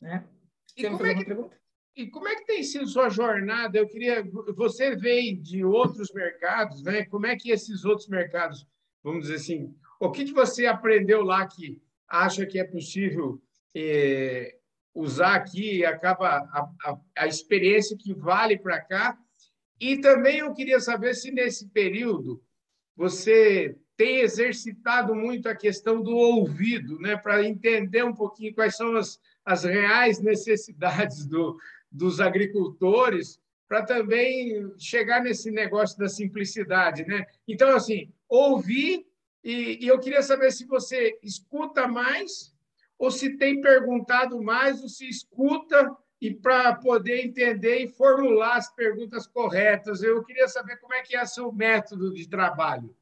Né? 0.01 0.27
E 0.76 0.88
como, 0.88 1.07
é 1.07 1.14
que, 1.14 1.37
e 1.97 2.07
como 2.09 2.28
é 2.28 2.37
que 2.37 2.47
tem 2.47 2.62
sido 2.62 2.87
sua 2.87 3.09
jornada? 3.09 3.78
Eu 3.78 3.87
queria. 3.87 4.25
Você 4.57 4.97
veio 4.97 5.40
de 5.40 5.64
outros 5.64 6.12
mercados, 6.12 6.83
né? 6.83 7.04
Como 7.04 7.26
é 7.26 7.37
que 7.37 7.50
esses 7.50 7.85
outros 7.85 8.09
mercados, 8.09 8.66
vamos 9.02 9.23
dizer 9.23 9.37
assim, 9.37 9.75
o 10.00 10.11
que, 10.11 10.25
que 10.25 10.33
você 10.33 10.66
aprendeu 10.66 11.23
lá 11.23 11.47
que 11.47 11.81
acha 12.09 12.45
que 12.45 12.59
é 12.59 12.64
possível 12.64 13.40
é, 13.75 14.57
usar 14.93 15.37
aqui 15.37 15.78
e 15.78 15.87
acaba 15.87 16.28
a, 16.28 16.71
a, 16.85 17.00
a 17.19 17.26
experiência 17.26 17.97
que 17.97 18.12
vale 18.12 18.59
para 18.59 18.81
cá? 18.81 19.19
E 19.81 20.00
também 20.00 20.38
eu 20.38 20.52
queria 20.52 20.81
saber 20.81 21.14
se 21.14 21.31
nesse 21.31 21.69
período 21.69 22.43
você 22.97 23.76
tem 23.97 24.21
exercitado 24.21 25.14
muito 25.14 25.49
a 25.49 25.54
questão 25.54 26.02
do 26.02 26.14
ouvido, 26.16 26.99
né, 26.99 27.16
para 27.16 27.45
entender 27.45 28.04
um 28.04 28.14
pouquinho 28.14 28.54
quais 28.54 28.76
são 28.76 28.97
as, 28.97 29.21
as 29.45 29.65
reais 29.65 30.21
necessidades 30.21 31.27
do, 31.27 31.57
dos 31.91 32.21
agricultores 32.21 33.39
para 33.69 33.83
também 33.83 34.73
chegar 34.79 35.23
nesse 35.23 35.51
negócio 35.51 35.99
da 35.99 36.09
simplicidade, 36.09 37.05
né? 37.07 37.25
Então, 37.49 37.75
assim, 37.75 38.13
ouvir 38.29 39.07
e, 39.43 39.85
e, 39.85 39.89
eu 39.89 39.99
queria 39.99 40.23
saber 40.23 40.51
se 40.53 40.65
você 40.65 41.19
escuta 41.23 41.87
mais 41.87 42.55
ou 42.99 43.11
se 43.11 43.37
tem 43.37 43.61
perguntado 43.61 44.43
mais 44.43 44.83
ou 44.83 44.89
se 44.89 45.07
escuta 45.07 45.95
e 46.21 46.33
para 46.33 46.75
poder 46.77 47.27
entender 47.27 47.81
e 47.81 47.89
formular 47.89 48.57
as 48.57 48.75
perguntas 48.75 49.27
corretas. 49.27 50.03
Eu 50.03 50.25
queria 50.25 50.49
saber 50.49 50.79
como 50.79 50.95
é 50.95 51.03
que 51.03 51.15
é 51.15 51.27
seu 51.27 51.53
método 51.53 52.15
de 52.15 52.27
trabalho. 52.27 52.97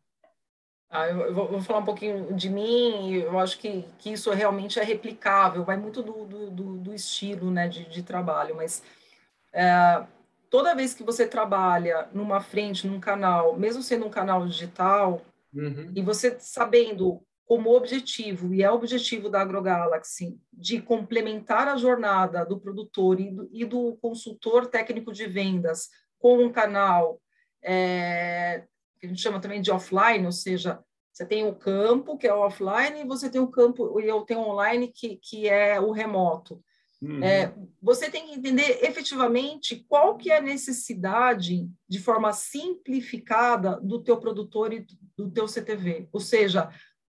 Ah, 0.94 1.08
eu 1.08 1.32
vou, 1.32 1.58
falar 1.62 1.78
um 1.78 1.86
pouquinho 1.86 2.34
de 2.34 2.50
mim, 2.50 3.14
eu 3.14 3.38
acho 3.38 3.58
que, 3.58 3.82
que 3.98 4.12
isso 4.12 4.30
realmente 4.30 4.78
é 4.78 4.84
replicável, 4.84 5.64
vai 5.64 5.74
muito 5.74 6.02
do, 6.02 6.26
do, 6.50 6.76
do 6.76 6.94
estilo 6.94 7.50
né, 7.50 7.66
de, 7.66 7.88
de 7.88 8.02
trabalho, 8.02 8.54
mas 8.54 8.82
é, 9.54 10.04
toda 10.50 10.74
vez 10.74 10.92
que 10.92 11.02
você 11.02 11.26
trabalha 11.26 12.10
numa 12.12 12.42
frente, 12.42 12.86
num 12.86 13.00
canal, 13.00 13.56
mesmo 13.56 13.82
sendo 13.82 14.04
um 14.04 14.10
canal 14.10 14.46
digital, 14.46 15.22
uhum. 15.54 15.90
e 15.96 16.02
você 16.02 16.36
sabendo 16.38 17.22
como 17.46 17.74
objetivo, 17.74 18.52
e 18.52 18.62
é 18.62 18.70
o 18.70 18.74
objetivo 18.74 19.30
da 19.30 19.40
AgroGalaxy, 19.40 20.38
de 20.52 20.82
complementar 20.82 21.68
a 21.68 21.76
jornada 21.78 22.44
do 22.44 22.60
produtor 22.60 23.18
e 23.18 23.30
do, 23.30 23.48
e 23.50 23.64
do 23.64 23.96
consultor 23.96 24.66
técnico 24.66 25.10
de 25.10 25.26
vendas 25.26 25.88
com 26.18 26.36
um 26.44 26.52
canal 26.52 27.18
é, 27.62 28.64
que 29.02 29.06
a 29.06 29.08
gente 29.08 29.20
chama 29.20 29.40
também 29.40 29.60
de 29.60 29.72
offline, 29.72 30.24
ou 30.24 30.30
seja, 30.30 30.78
você 31.12 31.26
tem 31.26 31.44
o 31.44 31.56
campo, 31.56 32.16
que 32.16 32.26
é 32.26 32.32
o 32.32 32.38
offline, 32.38 33.00
e 33.00 33.04
você 33.04 33.28
tem 33.28 33.40
o 33.40 33.48
campo, 33.48 34.00
e 34.00 34.06
eu 34.06 34.22
tenho 34.22 34.38
online, 34.38 34.92
que, 34.94 35.16
que 35.16 35.48
é 35.48 35.80
o 35.80 35.90
remoto. 35.90 36.62
Uhum. 37.02 37.20
É, 37.20 37.52
você 37.82 38.08
tem 38.08 38.28
que 38.28 38.34
entender 38.34 38.78
efetivamente 38.84 39.84
qual 39.88 40.16
que 40.16 40.30
é 40.30 40.38
a 40.38 40.40
necessidade, 40.40 41.68
de 41.88 41.98
forma 41.98 42.32
simplificada, 42.32 43.80
do 43.82 44.00
teu 44.00 44.18
produtor 44.18 44.72
e 44.72 44.86
do 45.16 45.28
teu 45.28 45.48
CTV. 45.48 46.08
Ou 46.12 46.20
seja, 46.20 46.70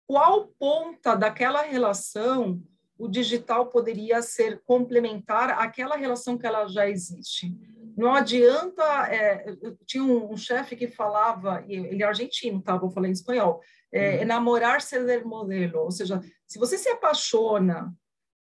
qual 0.06 0.48
ponta 0.60 1.16
daquela 1.16 1.62
relação 1.62 2.62
o 2.98 3.08
digital 3.08 3.68
poderia 3.68 4.22
ser 4.22 4.62
complementar 4.66 5.52
àquela 5.52 5.96
relação 5.96 6.38
que 6.38 6.48
ela 6.48 6.68
já 6.68 6.90
existe. 6.90 7.56
Não 7.98 8.14
adianta. 8.14 8.84
É, 9.12 9.56
tinha 9.86 10.04
um, 10.04 10.32
um 10.32 10.38
chefe 10.38 10.76
que 10.76 10.88
falava, 10.88 11.66
ele 11.68 12.04
é 12.04 12.06
argentino, 12.06 12.62
tá? 12.62 12.78
Vou 12.78 12.92
falar 12.92 13.08
em 13.08 13.12
espanhol. 13.12 13.60
É, 13.92 14.18
hum. 14.18 14.22
Enamorar-se 14.22 15.00
do 15.00 15.28
modelo, 15.28 15.80
ou 15.80 15.92
seja, 15.92 16.22
se 16.46 16.60
você 16.60 16.78
se 16.78 16.90
apaixona 16.90 17.92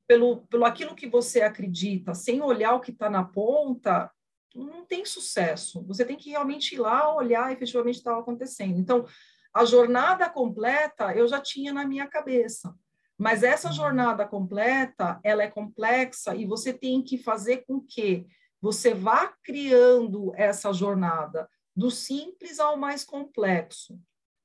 pelo, 0.06 0.46
pelo 0.48 0.64
aquilo 0.64 0.94
que 0.94 1.08
você 1.08 1.40
acredita, 1.40 2.14
sem 2.14 2.42
olhar 2.42 2.74
o 2.74 2.80
que 2.80 2.90
está 2.90 3.08
na 3.08 3.24
ponta, 3.24 4.10
não 4.54 4.84
tem 4.84 5.04
sucesso. 5.04 5.84
Você 5.86 6.04
tem 6.04 6.16
que 6.16 6.30
realmente 6.30 6.74
ir 6.74 6.78
lá 6.78 7.14
olhar 7.14 7.52
efetivamente 7.52 7.94
o 7.94 7.98
que 7.98 8.00
estava 8.00 8.20
acontecendo. 8.20 8.78
Então, 8.78 9.06
a 9.54 9.64
jornada 9.64 10.28
completa 10.28 11.14
eu 11.14 11.26
já 11.26 11.40
tinha 11.40 11.72
na 11.72 11.86
minha 11.86 12.06
cabeça. 12.06 12.74
Mas 13.16 13.42
essa 13.42 13.68
uhum. 13.68 13.74
jornada 13.74 14.26
completa, 14.26 15.20
ela 15.22 15.42
é 15.42 15.50
complexa 15.50 16.34
e 16.34 16.46
você 16.46 16.72
tem 16.72 17.02
que 17.02 17.18
fazer 17.18 17.58
com 17.66 17.80
que 17.80 18.26
você 18.60 18.94
vá 18.94 19.32
criando 19.42 20.32
essa 20.34 20.72
jornada 20.72 21.48
do 21.74 21.90
simples 21.90 22.60
ao 22.60 22.76
mais 22.76 23.04
complexo. 23.04 23.98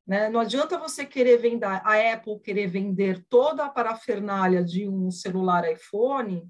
Né? 0.07 0.29
Não 0.29 0.39
adianta 0.39 0.77
você 0.77 1.05
querer 1.05 1.38
vender, 1.38 1.65
a 1.65 2.13
Apple 2.13 2.39
querer 2.39 2.67
vender 2.67 3.25
toda 3.27 3.65
a 3.65 3.69
parafernália 3.69 4.63
de 4.63 4.88
um 4.88 5.10
celular 5.10 5.69
iPhone 5.69 6.48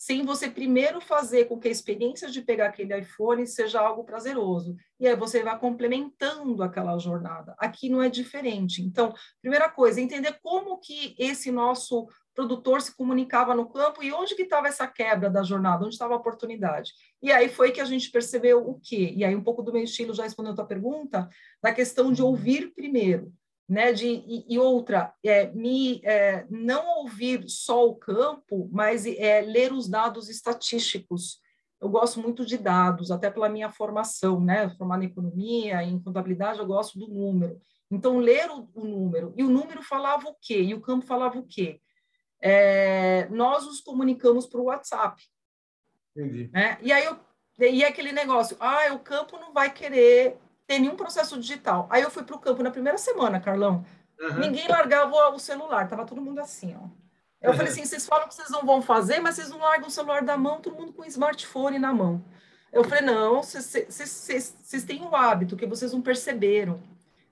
sem 0.00 0.24
você 0.24 0.48
primeiro 0.48 0.98
fazer 0.98 1.44
com 1.44 1.60
que 1.60 1.68
a 1.68 1.70
experiência 1.70 2.30
de 2.30 2.40
pegar 2.40 2.68
aquele 2.68 2.98
iPhone 2.98 3.46
seja 3.46 3.80
algo 3.80 4.02
prazeroso. 4.02 4.74
E 4.98 5.06
aí 5.06 5.14
você 5.14 5.42
vai 5.42 5.58
complementando 5.58 6.62
aquela 6.62 6.96
jornada. 6.96 7.54
Aqui 7.58 7.90
não 7.90 8.02
é 8.02 8.08
diferente. 8.08 8.80
Então, 8.80 9.12
primeira 9.42 9.68
coisa, 9.68 10.00
entender 10.00 10.38
como 10.42 10.78
que 10.78 11.14
esse 11.18 11.52
nosso 11.52 12.08
produtor 12.40 12.80
se 12.80 12.96
comunicava 12.96 13.54
no 13.54 13.68
campo 13.68 14.02
e 14.02 14.12
onde 14.12 14.34
que 14.34 14.42
estava 14.42 14.66
essa 14.66 14.86
quebra 14.86 15.28
da 15.28 15.42
jornada, 15.42 15.84
onde 15.84 15.94
estava 15.94 16.14
a 16.14 16.16
oportunidade. 16.16 16.92
E 17.22 17.30
aí 17.30 17.48
foi 17.48 17.70
que 17.70 17.80
a 17.80 17.84
gente 17.84 18.10
percebeu 18.10 18.66
o 18.66 18.80
quê? 18.80 19.12
E 19.14 19.24
aí 19.24 19.36
um 19.36 19.42
pouco 19.42 19.62
do 19.62 19.72
meu 19.72 19.82
estilo, 19.82 20.14
já 20.14 20.22
respondendo 20.22 20.52
a 20.52 20.56
tua 20.56 20.66
pergunta, 20.66 21.28
da 21.62 21.72
questão 21.72 22.10
de 22.12 22.22
ouvir 22.22 22.72
primeiro 22.74 23.32
né? 23.70 23.92
De, 23.92 24.08
e, 24.08 24.44
e 24.48 24.58
outra, 24.58 25.14
é, 25.24 25.46
me, 25.52 26.00
é, 26.02 26.44
não 26.50 27.02
ouvir 27.02 27.44
só 27.48 27.86
o 27.86 27.94
campo, 27.94 28.68
mas 28.72 29.06
é, 29.06 29.42
ler 29.42 29.72
os 29.72 29.88
dados 29.88 30.28
estatísticos. 30.28 31.38
Eu 31.80 31.88
gosto 31.88 32.20
muito 32.20 32.44
de 32.44 32.58
dados, 32.58 33.12
até 33.12 33.30
pela 33.30 33.48
minha 33.48 33.70
formação, 33.70 34.40
né? 34.40 34.68
Formada 34.70 35.04
em 35.04 35.06
economia, 35.06 35.84
em 35.84 36.00
contabilidade, 36.00 36.58
eu 36.58 36.66
gosto 36.66 36.98
do 36.98 37.06
número. 37.06 37.60
Então, 37.88 38.18
ler 38.18 38.50
o, 38.50 38.68
o 38.74 38.84
número. 38.84 39.32
E 39.36 39.44
o 39.44 39.48
número 39.48 39.82
falava 39.84 40.28
o 40.28 40.34
quê? 40.42 40.60
E 40.60 40.74
o 40.74 40.80
campo 40.80 41.06
falava 41.06 41.38
o 41.38 41.46
quê? 41.46 41.80
É, 42.40 43.28
nós 43.30 43.66
nos 43.66 43.80
comunicamos 43.80 44.46
por 44.46 44.60
WhatsApp. 44.60 45.22
Entendi. 46.16 46.50
Né? 46.52 46.78
E 46.80 46.92
aí 46.92 47.04
eu, 47.04 47.18
e 47.58 47.84
é 47.84 47.88
aquele 47.88 48.12
negócio, 48.12 48.56
ah, 48.58 48.92
o 48.92 48.98
campo 48.98 49.38
não 49.38 49.52
vai 49.52 49.70
querer 49.72 50.38
ter 50.66 50.78
nenhum 50.78 50.96
processo 50.96 51.38
digital. 51.38 51.86
Aí 51.90 52.02
eu 52.02 52.10
fui 52.10 52.22
para 52.22 52.36
o 52.36 52.40
campo 52.40 52.62
na 52.62 52.70
primeira 52.70 52.98
semana, 52.98 53.40
Carlão. 53.40 53.84
Uhum. 54.18 54.38
Ninguém 54.38 54.68
largava 54.68 55.30
o 55.30 55.38
celular, 55.38 55.88
tava 55.88 56.06
todo 56.06 56.20
mundo 56.20 56.40
assim, 56.40 56.76
ó. 56.76 56.88
Eu 57.40 57.50
uhum. 57.50 57.56
falei 57.56 57.72
assim, 57.72 57.84
vocês 57.84 58.06
falam 58.06 58.28
que 58.28 58.34
vocês 58.34 58.50
não 58.50 58.64
vão 58.64 58.82
fazer, 58.82 59.18
mas 59.18 59.36
vocês 59.36 59.48
não 59.48 59.58
largam 59.58 59.88
o 59.88 59.90
celular 59.90 60.22
da 60.22 60.36
mão, 60.36 60.60
todo 60.60 60.76
mundo 60.76 60.92
com 60.92 61.02
o 61.02 61.06
smartphone 61.06 61.78
na 61.78 61.92
mão. 61.92 62.22
Eu 62.72 62.84
falei, 62.84 63.02
não, 63.02 63.42
vocês 63.42 64.84
têm 64.86 65.02
o 65.02 65.16
hábito 65.16 65.56
que 65.56 65.66
vocês 65.66 65.92
não 65.92 66.02
perceberam. 66.02 66.80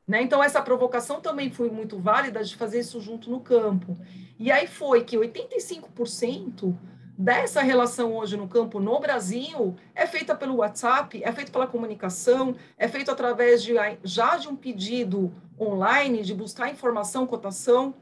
Né? 0.08 0.22
Então, 0.22 0.42
essa 0.42 0.62
provocação 0.62 1.20
também 1.20 1.50
foi 1.50 1.70
muito 1.70 1.98
válida 1.98 2.42
de 2.42 2.56
fazer 2.56 2.80
isso 2.80 2.98
junto 2.98 3.30
no 3.30 3.40
campo. 3.40 3.94
E 4.38 4.50
aí 4.50 4.66
foi 4.66 5.04
que 5.04 5.18
85% 5.18 6.74
dessa 7.18 7.60
relação 7.60 8.16
hoje 8.16 8.36
no 8.36 8.48
campo 8.48 8.80
no 8.80 8.98
Brasil 8.98 9.76
é 9.94 10.06
feita 10.06 10.34
pelo 10.34 10.56
WhatsApp, 10.56 11.22
é 11.22 11.30
feita 11.30 11.52
pela 11.52 11.66
comunicação, 11.66 12.56
é 12.78 12.88
feito 12.88 13.10
através 13.10 13.62
de 13.62 13.74
já 14.02 14.38
de 14.38 14.48
um 14.48 14.56
pedido 14.56 15.30
online 15.60 16.22
de 16.22 16.32
buscar 16.32 16.70
informação, 16.70 17.26
cotação, 17.26 17.92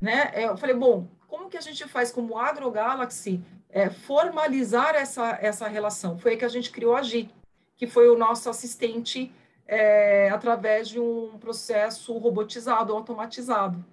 né? 0.00 0.30
É, 0.34 0.44
eu 0.44 0.56
falei, 0.56 0.76
bom, 0.76 1.08
como 1.26 1.48
que 1.48 1.56
a 1.56 1.60
gente 1.60 1.82
faz 1.88 2.12
como 2.12 2.38
AgroGalaxy 2.38 3.42
é, 3.70 3.90
formalizar 3.90 4.94
essa, 4.94 5.36
essa 5.40 5.66
relação? 5.66 6.18
Foi 6.18 6.32
aí 6.32 6.36
que 6.36 6.44
a 6.44 6.48
gente 6.48 6.70
criou 6.70 6.94
a 6.94 7.02
GI, 7.02 7.28
que 7.76 7.86
foi 7.86 8.08
o 8.08 8.16
nosso 8.16 8.48
assistente 8.48 9.32
é, 9.66 10.30
através 10.30 10.88
de 10.88 11.00
um 11.00 11.38
processo 11.38 12.16
robotizado, 12.16 12.92
automatizado. 12.92 13.84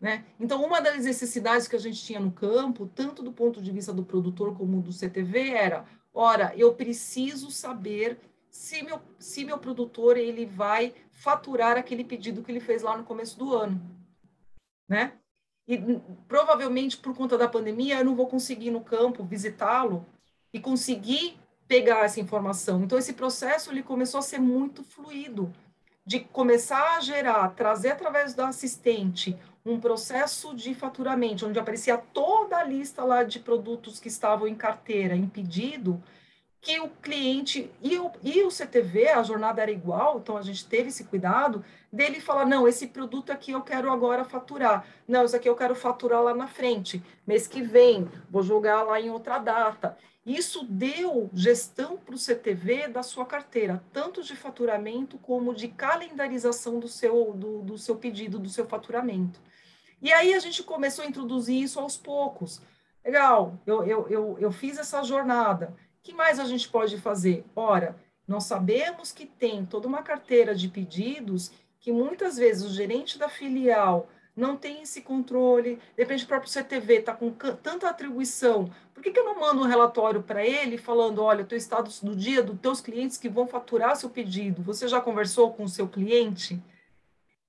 Né? 0.00 0.24
Então, 0.38 0.64
uma 0.64 0.80
das 0.80 1.04
necessidades 1.04 1.68
que 1.68 1.76
a 1.76 1.80
gente 1.80 2.02
tinha 2.02 2.18
no 2.18 2.32
campo, 2.32 2.86
tanto 2.94 3.22
do 3.22 3.32
ponto 3.32 3.60
de 3.60 3.70
vista 3.70 3.92
do 3.92 4.02
produtor 4.02 4.56
como 4.56 4.80
do 4.80 4.92
CTV, 4.92 5.50
era: 5.50 5.84
ora, 6.12 6.54
eu 6.56 6.74
preciso 6.74 7.50
saber 7.50 8.18
se 8.50 8.82
meu, 8.82 9.00
se 9.18 9.44
meu 9.44 9.58
produtor 9.58 10.16
ele 10.16 10.46
vai 10.46 10.94
faturar 11.12 11.76
aquele 11.76 12.02
pedido 12.02 12.42
que 12.42 12.50
ele 12.50 12.60
fez 12.60 12.82
lá 12.82 12.96
no 12.96 13.04
começo 13.04 13.38
do 13.38 13.54
ano. 13.54 13.80
Né? 14.88 15.12
E 15.68 15.78
provavelmente 16.26 16.96
por 16.96 17.14
conta 17.14 17.38
da 17.38 17.46
pandemia 17.46 17.98
eu 17.98 18.04
não 18.04 18.16
vou 18.16 18.26
conseguir 18.26 18.70
no 18.70 18.80
campo 18.80 19.22
visitá-lo 19.22 20.04
e 20.52 20.58
conseguir 20.58 21.38
pegar 21.70 22.04
essa 22.04 22.18
informação. 22.18 22.82
Então 22.82 22.98
esse 22.98 23.12
processo 23.12 23.70
ele 23.70 23.80
começou 23.80 24.18
a 24.18 24.22
ser 24.22 24.40
muito 24.40 24.82
fluido, 24.82 25.54
de 26.04 26.18
começar 26.18 26.96
a 26.96 27.00
gerar, 27.00 27.48
trazer 27.50 27.90
através 27.90 28.34
do 28.34 28.42
assistente 28.42 29.38
um 29.64 29.78
processo 29.78 30.52
de 30.52 30.74
faturamento, 30.74 31.46
onde 31.46 31.60
aparecia 31.60 31.96
toda 31.96 32.56
a 32.56 32.64
lista 32.64 33.04
lá 33.04 33.22
de 33.22 33.38
produtos 33.38 34.00
que 34.00 34.08
estavam 34.08 34.48
em 34.48 34.54
carteira, 34.56 35.14
em 35.14 35.28
pedido, 35.28 36.02
que 36.60 36.78
o 36.78 36.88
cliente 36.88 37.70
e 37.80 37.98
o, 37.98 38.10
e 38.22 38.42
o 38.42 38.50
CTV, 38.50 39.08
a 39.08 39.22
jornada 39.22 39.62
era 39.62 39.70
igual, 39.70 40.18
então 40.18 40.36
a 40.36 40.42
gente 40.42 40.66
teve 40.66 40.88
esse 40.88 41.04
cuidado 41.04 41.64
dele 41.90 42.20
falar, 42.20 42.44
não, 42.44 42.68
esse 42.68 42.88
produto 42.88 43.32
aqui 43.32 43.52
eu 43.52 43.62
quero 43.62 43.90
agora 43.90 44.24
faturar, 44.24 44.84
não, 45.08 45.24
isso 45.24 45.34
aqui 45.34 45.48
eu 45.48 45.56
quero 45.56 45.74
faturar 45.74 46.22
lá 46.22 46.34
na 46.34 46.46
frente, 46.46 47.02
mês 47.26 47.46
que 47.46 47.62
vem, 47.62 48.10
vou 48.28 48.42
jogar 48.42 48.82
lá 48.82 49.00
em 49.00 49.10
outra 49.10 49.38
data. 49.38 49.96
Isso 50.24 50.66
deu 50.66 51.30
gestão 51.32 51.96
para 51.96 52.14
o 52.14 52.18
CTV 52.18 52.88
da 52.88 53.02
sua 53.02 53.24
carteira, 53.24 53.82
tanto 53.90 54.22
de 54.22 54.36
faturamento 54.36 55.16
como 55.16 55.54
de 55.54 55.68
calendarização 55.68 56.78
do 56.78 56.86
seu, 56.88 57.32
do, 57.32 57.62
do 57.62 57.78
seu 57.78 57.96
pedido, 57.96 58.38
do 58.38 58.50
seu 58.50 58.66
faturamento. 58.66 59.40
E 60.02 60.12
aí 60.12 60.34
a 60.34 60.38
gente 60.38 60.62
começou 60.62 61.04
a 61.04 61.08
introduzir 61.08 61.62
isso 61.62 61.80
aos 61.80 61.96
poucos. 61.96 62.60
Legal, 63.02 63.58
eu, 63.66 63.82
eu, 63.84 64.08
eu, 64.08 64.36
eu 64.38 64.52
fiz 64.52 64.78
essa 64.78 65.02
jornada. 65.02 65.74
Que 66.02 66.12
mais 66.12 66.38
a 66.38 66.44
gente 66.44 66.68
pode 66.68 66.98
fazer? 66.98 67.44
Ora, 67.54 67.96
nós 68.26 68.44
sabemos 68.44 69.12
que 69.12 69.26
tem 69.26 69.66
toda 69.66 69.88
uma 69.88 70.02
carteira 70.02 70.54
de 70.54 70.68
pedidos 70.68 71.50
que 71.80 71.92
muitas 71.92 72.36
vezes 72.36 72.64
o 72.64 72.72
gerente 72.72 73.18
da 73.18 73.28
filial 73.28 74.08
não 74.36 74.56
tem 74.56 74.82
esse 74.82 75.02
controle, 75.02 75.76
de 75.76 76.02
repente 76.02 76.24
o 76.24 76.28
próprio 76.28 76.50
CTV 76.50 77.00
está 77.00 77.14
com 77.14 77.30
tanta 77.30 77.88
atribuição, 77.88 78.70
por 78.94 79.02
que, 79.02 79.10
que 79.10 79.18
eu 79.18 79.24
não 79.24 79.40
mando 79.40 79.62
um 79.62 79.66
relatório 79.66 80.22
para 80.22 80.46
ele 80.46 80.78
falando, 80.78 81.22
olha, 81.22 81.44
teu 81.44 81.58
status 81.58 82.02
do 82.02 82.14
dia 82.14 82.42
dos 82.42 82.58
teus 82.60 82.80
clientes 82.80 83.18
que 83.18 83.28
vão 83.28 83.46
faturar 83.46 83.96
seu 83.96 84.08
pedido, 84.08 84.62
você 84.62 84.86
já 84.86 85.00
conversou 85.00 85.52
com 85.52 85.64
o 85.64 85.68
seu 85.68 85.88
cliente? 85.88 86.62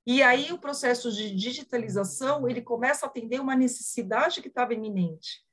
E 0.06 0.24
aí 0.24 0.52
o 0.52 0.58
processo 0.58 1.12
de 1.12 1.36
digitalização, 1.36 2.50
ele 2.50 2.62
começa 2.62 3.06
a 3.06 3.10
atender 3.10 3.40
uma 3.40 3.56
necessidade 3.56 4.42
que 4.42 4.48
estava 4.48 4.74
iminente. 4.74 5.46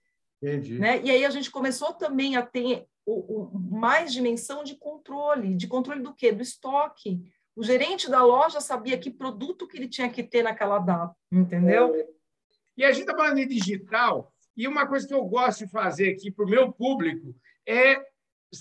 Entendi. 0.42 0.78
Né? 0.78 1.02
E 1.02 1.10
aí 1.10 1.24
a 1.24 1.30
gente 1.30 1.50
começou 1.50 1.92
também 1.92 2.36
a 2.36 2.42
ter 2.42 2.86
o, 3.04 3.56
o, 3.56 3.58
mais 3.58 4.12
dimensão 4.12 4.62
de 4.62 4.76
controle, 4.76 5.54
de 5.54 5.66
controle 5.66 6.02
do 6.02 6.14
quê? 6.14 6.30
Do 6.30 6.42
estoque. 6.42 7.22
O 7.56 7.62
gerente 7.62 8.08
da 8.08 8.22
loja 8.22 8.60
sabia 8.60 8.98
que 8.98 9.10
produto 9.10 9.66
que 9.66 9.76
ele 9.76 9.88
tinha 9.88 10.08
que 10.08 10.22
ter 10.22 10.42
naquela 10.42 10.78
data, 10.78 11.14
entendeu? 11.32 11.94
É. 11.94 12.06
E 12.76 12.84
a 12.84 12.92
gente 12.92 13.02
está 13.02 13.16
falando 13.16 13.36
de 13.36 13.46
digital, 13.46 14.32
e 14.56 14.68
uma 14.68 14.86
coisa 14.86 15.06
que 15.06 15.14
eu 15.14 15.24
gosto 15.24 15.64
de 15.64 15.70
fazer 15.70 16.10
aqui 16.10 16.30
para 16.30 16.44
o 16.44 16.48
meu 16.48 16.72
público 16.72 17.34
é 17.66 18.00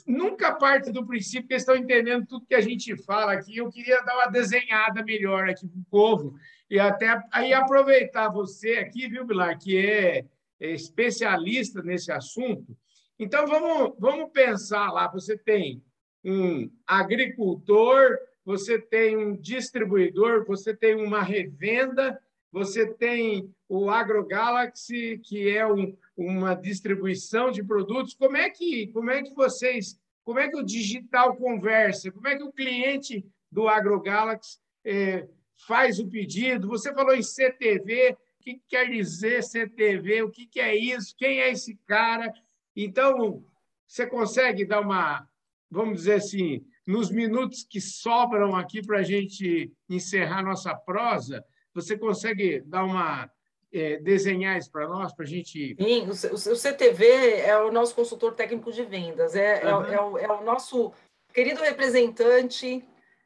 nunca 0.06 0.54
parte 0.54 0.92
do 0.92 1.06
princípio 1.06 1.48
que 1.48 1.54
eles 1.54 1.64
estão 1.64 1.76
entendendo 1.76 2.26
tudo 2.26 2.46
que 2.46 2.56
a 2.56 2.62
gente 2.62 2.96
fala 3.04 3.34
aqui. 3.34 3.58
Eu 3.58 3.70
queria 3.70 4.02
dar 4.04 4.16
uma 4.16 4.28
desenhada 4.28 5.04
melhor 5.04 5.50
aqui 5.50 5.68
para 5.68 5.80
o 5.80 5.86
povo 5.90 6.36
e 6.70 6.80
até 6.80 7.22
aí 7.32 7.54
aproveitar 7.54 8.30
você 8.30 8.74
aqui, 8.78 9.08
viu, 9.08 9.26
Bilar, 9.26 9.58
que 9.58 9.78
é 9.78 10.26
especialista 10.60 11.82
nesse 11.82 12.12
assunto. 12.12 12.76
Então 13.20 13.48
vamos 13.48 13.96
vamos 14.00 14.32
pensar 14.32 14.92
lá. 14.92 15.08
Você 15.08 15.38
tem 15.38 15.84
um 16.24 16.70
agricultor, 16.86 18.18
você 18.46 18.80
tem 18.80 19.18
um 19.18 19.36
distribuidor, 19.36 20.46
você 20.46 20.76
tem 20.76 20.96
uma 20.96 21.22
revenda, 21.22 22.20
você 22.52 22.88
tem 22.94 23.54
o 23.68 23.90
AgroGalaxy, 23.90 25.20
que 25.24 25.50
é 25.50 25.66
um, 25.66 25.96
uma 26.16 26.56
distribuição 26.56 27.52
de 27.52 27.64
produtos. 27.64 28.14
Como 28.14 28.38
é 28.38 28.50
que 28.50 28.88
como 28.88 29.12
é 29.12 29.22
que 29.22 29.34
vocês, 29.34 30.00
como 30.24 30.40
é 30.40 30.48
que 30.48 30.58
o 30.58 30.66
digital 30.66 31.36
conversa? 31.36 32.12
Como 32.12 32.28
é 32.28 32.36
que 32.36 32.44
o 32.44 32.52
cliente 32.52 33.26
do 33.52 33.68
AgroGalaxy 33.68 34.60
é, 34.86 35.28
faz 35.68 36.00
o 36.00 36.08
pedido? 36.08 36.68
Você 36.68 36.94
falou 36.94 37.16
em 37.16 37.24
CTV, 37.24 38.18
que 38.56 38.62
quer 38.70 38.90
dizer 38.90 39.44
CTV? 39.44 40.24
O 40.24 40.32
que 40.32 40.60
é 40.60 40.74
isso? 40.74 41.14
Quem 41.18 41.42
é 41.42 41.52
esse 41.52 41.76
cara? 41.86 42.32
Então, 42.76 43.44
você 43.86 44.08
consegue 44.08 44.64
dar 44.64 44.80
uma, 44.80 45.28
vamos 45.70 45.98
dizer 46.00 46.14
assim, 46.14 46.66
nos 46.86 47.12
minutos 47.12 47.66
que 47.70 47.82
sobram 47.82 48.56
aqui 48.56 48.86
para 48.86 49.00
a 49.00 49.04
gente 49.04 49.72
encerrar 49.90 50.44
nossa 50.44 50.74
prosa, 50.74 51.44
você 51.74 51.98
consegue 51.98 52.62
dar 52.62 52.86
uma 52.86 53.30
é, 53.74 53.98
desenhar 53.98 54.58
isso 54.58 54.72
para 54.72 54.88
nós, 54.88 55.14
para 55.14 55.26
a 55.26 55.28
gente. 55.28 55.76
Sim, 55.76 56.08
o, 56.08 56.12
o, 56.12 56.56
CTV 56.56 57.06
é 57.42 57.58
o 57.58 57.70
nosso 57.70 57.94
consultor 57.94 58.34
técnico 58.34 58.72
de 58.72 58.84
vendas, 58.84 59.36
é, 59.36 59.62
uhum. 59.66 59.86
é, 59.86 59.94
é, 59.94 60.02
o, 60.02 60.18
é 60.18 60.32
o, 60.32 60.44
nosso 60.46 60.94
querido 61.34 61.62
representante, 61.62 62.84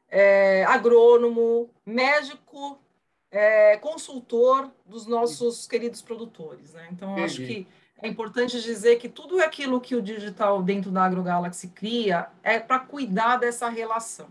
é, 0.08 0.64
agrônomo, 0.64 1.70
médico, 1.86 2.81
é, 3.32 3.78
consultor 3.78 4.70
dos 4.86 5.06
nossos 5.06 5.66
queridos 5.66 6.02
produtores. 6.02 6.74
Né? 6.74 6.88
Então, 6.92 7.16
acho 7.16 7.38
que 7.38 7.66
é 8.02 8.06
importante 8.06 8.60
dizer 8.60 8.96
que 8.96 9.08
tudo 9.08 9.40
aquilo 9.40 9.80
que 9.80 9.96
o 9.96 10.02
digital 10.02 10.62
dentro 10.62 10.90
da 10.90 11.04
AgroGalaxy 11.04 11.68
cria 11.68 12.28
é 12.42 12.60
para 12.60 12.78
cuidar 12.80 13.38
dessa 13.38 13.70
relação. 13.70 14.28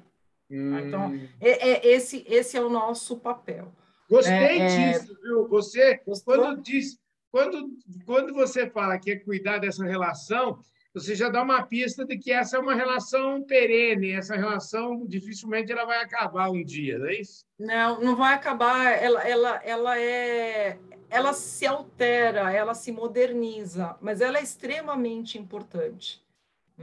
Hum. 0.50 0.72
Tá? 0.72 0.82
Então, 0.82 1.08
hum. 1.08 1.28
é, 1.42 1.70
é, 1.70 1.88
esse, 1.88 2.24
esse 2.28 2.56
é 2.56 2.62
o 2.62 2.70
nosso 2.70 3.18
papel. 3.18 3.72
Gostei 4.08 4.34
é, 4.34 4.58
é, 4.60 5.00
disso, 5.00 5.18
viu? 5.24 5.48
Você, 5.48 6.00
quando 6.24 6.62
diz, 6.62 7.00
quando, 7.32 7.70
quando 8.06 8.34
você 8.34 8.70
fala 8.70 9.00
que 9.00 9.12
é 9.12 9.16
cuidar 9.16 9.58
dessa 9.58 9.86
relação, 9.86 10.60
você 10.94 11.16
já 11.16 11.30
dá 11.30 11.42
uma 11.42 11.64
pista 11.64 12.06
de 12.06 12.18
que 12.18 12.32
essa 12.32 12.58
é 12.58 12.60
uma 12.60 12.76
relação 12.76 13.42
perene, 13.44 14.12
essa 14.12 14.36
relação 14.36 15.06
dificilmente 15.08 15.72
ela 15.72 15.86
vai 15.86 16.02
acabar 16.02 16.50
um 16.50 16.64
dia, 16.64 17.00
não 17.00 17.08
é 17.08 17.16
isso? 17.16 17.46
Não, 17.58 18.02
não 18.02 18.16
vai 18.16 18.34
acabar. 18.34 18.92
Ela, 19.02 19.28
ela, 19.28 19.62
ela 19.64 20.00
é, 20.00 20.78
ela 21.10 21.34
se 21.34 21.66
altera, 21.66 22.52
ela 22.52 22.74
se 22.74 22.92
moderniza, 22.92 23.96
mas 24.02 24.20
ela 24.20 24.38
é 24.38 24.44
extremamente 24.44 25.38
importante. 25.38 26.21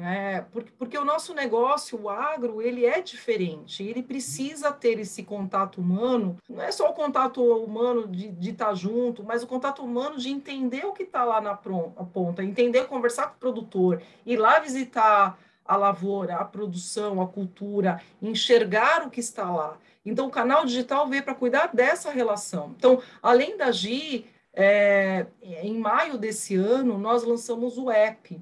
É, 0.00 0.42
porque, 0.52 0.72
porque 0.78 0.98
o 0.98 1.04
nosso 1.04 1.34
negócio, 1.34 2.00
o 2.00 2.08
agro, 2.08 2.62
ele 2.62 2.86
é 2.86 3.00
diferente, 3.00 3.82
ele 3.82 4.02
precisa 4.02 4.70
ter 4.70 4.98
esse 5.00 5.24
contato 5.24 5.80
humano, 5.80 6.36
não 6.48 6.62
é 6.62 6.70
só 6.70 6.88
o 6.88 6.94
contato 6.94 7.42
humano 7.42 8.06
de, 8.06 8.50
estar 8.50 8.72
junto, 8.74 9.24
mas 9.24 9.42
o 9.42 9.46
contato 9.46 9.82
humano 9.82 10.16
de 10.16 10.28
entender 10.30 10.86
o 10.86 10.92
que 10.92 11.02
está 11.02 11.24
lá 11.24 11.40
na 11.40 11.54
ponta, 11.56 12.44
entender, 12.44 12.86
conversar 12.86 13.28
com 13.28 13.36
o 13.36 13.38
produtor, 13.38 14.00
ir 14.24 14.36
lá 14.36 14.60
visitar 14.60 15.36
a 15.64 15.76
lavoura, 15.76 16.36
a 16.36 16.44
produção, 16.44 17.20
a 17.20 17.26
cultura, 17.26 18.00
enxergar 18.22 19.06
o 19.06 19.10
que 19.10 19.20
está 19.20 19.50
lá. 19.50 19.76
Então, 20.06 20.28
o 20.28 20.30
canal 20.30 20.64
digital 20.64 21.08
veio 21.08 21.22
para 21.24 21.34
cuidar 21.34 21.70
dessa 21.74 22.10
relação. 22.10 22.74
Então, 22.76 23.02
além 23.22 23.56
da 23.56 23.70
GI, 23.72 24.26
É, 24.60 25.26
em 25.62 25.78
maio 25.78 26.18
desse 26.18 26.56
ano, 26.56 26.98
nós 26.98 27.22
lançamos 27.22 27.78
o 27.78 27.90
app. 27.90 28.40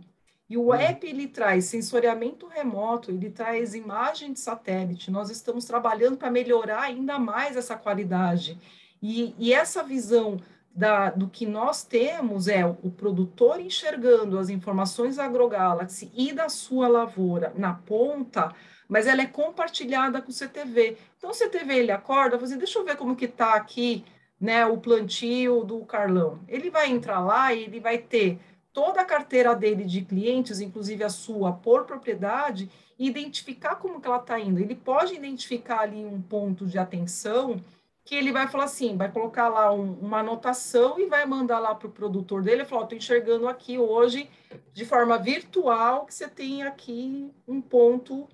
E 0.48 0.56
o 0.56 0.68
hum. 0.68 0.74
app 0.74 1.06
ele 1.06 1.26
traz 1.26 1.64
sensoriamento 1.64 2.46
remoto, 2.46 3.11
ele 3.11 3.30
traz 3.30 3.74
imagem 3.74 4.32
de 4.32 4.40
satélite. 4.40 5.11
Nós 5.11 5.30
estamos 5.30 5.64
trabalhando 5.64 6.16
para 6.16 6.30
melhorar 6.30 6.82
ainda 6.82 7.18
mais 7.18 7.56
essa 7.56 7.76
qualidade. 7.76 8.59
E, 9.02 9.35
e 9.38 9.52
essa 9.52 9.82
visão 9.82 10.38
da, 10.76 11.11
do 11.11 11.28
que 11.28 11.46
nós 11.46 11.82
temos 11.82 12.48
é 12.48 12.64
o 12.66 12.90
produtor 12.90 13.59
enxergando 13.59 14.38
as 14.38 14.50
informações 14.50 15.16
da 15.16 15.24
AgroGalaxy 15.24 16.12
e 16.14 16.32
da 16.32 16.50
sua 16.50 16.87
lavoura 16.87 17.52
na 17.56 17.72
ponta, 17.72 18.54
mas 18.87 19.06
ela 19.06 19.22
é 19.22 19.26
compartilhada 19.26 20.20
com 20.20 20.28
o 20.28 20.35
CTV. 20.35 20.98
Então, 21.16 21.30
o 21.30 21.35
CTV, 21.35 21.74
ele 21.74 21.90
acorda, 21.90 22.37
você 22.37 22.52
assim, 22.52 22.59
deixa 22.59 22.78
eu 22.78 22.85
ver 22.85 22.96
como 22.96 23.16
que 23.16 23.24
está 23.24 23.54
aqui 23.54 24.04
né, 24.38 24.66
o 24.66 24.76
plantio 24.76 25.64
do 25.64 25.85
Carlão. 25.87 26.40
Ele 26.46 26.68
vai 26.68 26.90
entrar 26.90 27.20
lá 27.20 27.54
e 27.54 27.64
ele 27.64 27.80
vai 27.80 27.96
ter 27.96 28.38
toda 28.76 29.00
a 29.00 29.06
carteira 29.06 29.56
dele 29.56 29.84
de 29.84 30.02
clientes, 30.02 30.60
inclusive 30.60 31.02
a 31.02 31.08
sua, 31.08 31.50
por 31.50 31.86
propriedade, 31.86 32.70
e 32.98 33.08
identificar 33.08 33.76
como 33.76 34.02
que 34.02 34.06
ela 34.06 34.18
está 34.18 34.38
indo. 34.38 34.60
Ele 34.60 34.74
pode 34.74 35.14
identificar 35.14 35.80
ali 35.80 36.04
um 36.04 36.20
ponto 36.20 36.66
de 36.66 36.76
atenção 36.76 37.58
que 38.04 38.14
ele 38.14 38.30
vai 38.30 38.46
falar 38.46 38.64
assim, 38.64 38.94
vai 38.94 39.10
colocar 39.10 39.48
lá 39.48 39.72
um, 39.72 39.94
uma 39.94 40.18
anotação 40.18 41.00
e 41.00 41.06
vai 41.06 41.24
mandar 41.24 41.58
lá 41.58 41.74
para 41.74 41.88
o 41.88 41.90
produtor 41.90 42.42
dele 42.42 42.66
falar, 42.66 42.82
estou 42.82 42.98
enxergando 42.98 43.48
aqui 43.48 43.78
hoje, 43.78 44.28
de 44.74 44.84
forma 44.84 45.16
virtual, 45.16 46.04
que 46.04 46.12
você 46.12 46.28
tem 46.28 46.62
aqui 46.62 47.32
um 47.48 47.62
ponto 47.62 48.28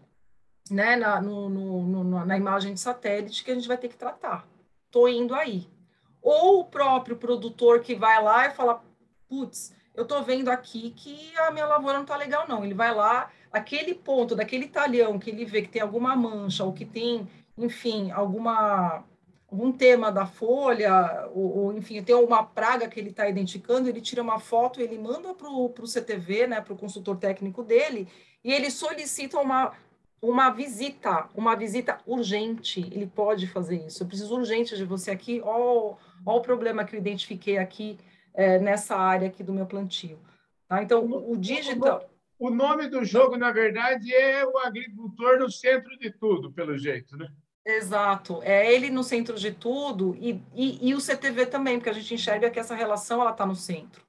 né, 0.68 0.96
na, 0.96 1.22
no, 1.22 1.48
no, 1.48 1.82
no, 1.84 2.26
na 2.26 2.36
imagem 2.36 2.74
de 2.74 2.80
satélite 2.80 3.44
que 3.44 3.52
a 3.52 3.54
gente 3.54 3.68
vai 3.68 3.78
ter 3.78 3.88
que 3.88 3.96
tratar. 3.96 4.44
Estou 4.86 5.08
indo 5.08 5.36
aí. 5.36 5.68
Ou 6.20 6.58
o 6.58 6.64
próprio 6.64 7.16
produtor 7.16 7.78
que 7.78 7.94
vai 7.94 8.20
lá 8.20 8.48
e 8.48 8.50
fala, 8.50 8.82
putz, 9.28 9.80
eu 9.94 10.04
estou 10.04 10.22
vendo 10.22 10.48
aqui 10.48 10.90
que 10.96 11.36
a 11.38 11.50
minha 11.50 11.66
lavoura 11.66 11.94
não 11.94 12.02
está 12.02 12.16
legal, 12.16 12.46
não. 12.48 12.64
Ele 12.64 12.74
vai 12.74 12.94
lá, 12.94 13.30
aquele 13.52 13.94
ponto 13.94 14.34
daquele 14.34 14.68
talhão 14.68 15.18
que 15.18 15.30
ele 15.30 15.44
vê 15.44 15.62
que 15.62 15.68
tem 15.68 15.82
alguma 15.82 16.16
mancha 16.16 16.64
ou 16.64 16.72
que 16.72 16.84
tem, 16.84 17.28
enfim, 17.56 18.10
alguma 18.10 19.04
algum 19.50 19.70
tema 19.70 20.10
da 20.10 20.24
folha, 20.24 21.28
ou, 21.34 21.58
ou 21.58 21.76
enfim, 21.76 22.02
tem 22.02 22.14
uma 22.14 22.42
praga 22.42 22.88
que 22.88 22.98
ele 22.98 23.10
está 23.10 23.28
identificando, 23.28 23.86
ele 23.86 24.00
tira 24.00 24.22
uma 24.22 24.38
foto, 24.38 24.80
ele 24.80 24.96
manda 24.96 25.34
para 25.34 25.46
o 25.46 25.86
CTV, 25.86 26.46
né, 26.46 26.60
para 26.62 26.72
o 26.72 26.76
consultor 26.76 27.18
técnico 27.18 27.62
dele, 27.62 28.08
e 28.42 28.50
ele 28.50 28.70
solicita 28.70 29.38
uma, 29.38 29.74
uma 30.22 30.48
visita, 30.48 31.28
uma 31.34 31.54
visita 31.54 31.98
urgente. 32.06 32.80
Ele 32.90 33.06
pode 33.06 33.46
fazer 33.46 33.86
isso. 33.86 34.02
Eu 34.02 34.06
preciso 34.06 34.34
urgente 34.34 34.74
de 34.74 34.84
você 34.84 35.10
aqui. 35.10 35.42
Olha 35.44 35.96
o 36.24 36.40
problema 36.40 36.82
que 36.82 36.96
eu 36.96 37.00
identifiquei 37.00 37.58
aqui 37.58 37.98
é, 38.34 38.58
nessa 38.58 38.96
área 38.96 39.28
aqui 39.28 39.42
do 39.42 39.52
meu 39.52 39.66
plantio. 39.66 40.18
Tá? 40.68 40.82
Então, 40.82 41.04
o, 41.04 41.32
o 41.32 41.36
digital. 41.36 42.08
O 42.38 42.50
nome 42.50 42.88
do 42.88 43.04
jogo, 43.04 43.36
na 43.36 43.52
verdade, 43.52 44.12
é 44.12 44.44
o 44.44 44.58
agricultor 44.58 45.38
no 45.38 45.50
centro 45.50 45.96
de 45.98 46.10
tudo, 46.10 46.50
pelo 46.50 46.76
jeito, 46.76 47.16
né? 47.16 47.30
Exato, 47.64 48.40
é 48.42 48.74
ele 48.74 48.90
no 48.90 49.04
centro 49.04 49.36
de 49.36 49.52
tudo 49.52 50.16
e, 50.20 50.42
e, 50.52 50.88
e 50.88 50.94
o 50.94 51.00
CTV 51.00 51.46
também, 51.46 51.78
porque 51.78 51.90
a 51.90 51.92
gente 51.92 52.12
enxerga 52.12 52.50
que 52.50 52.58
essa 52.58 52.74
relação 52.74 53.20
ela 53.20 53.30
está 53.30 53.46
no 53.46 53.54
centro, 53.54 54.02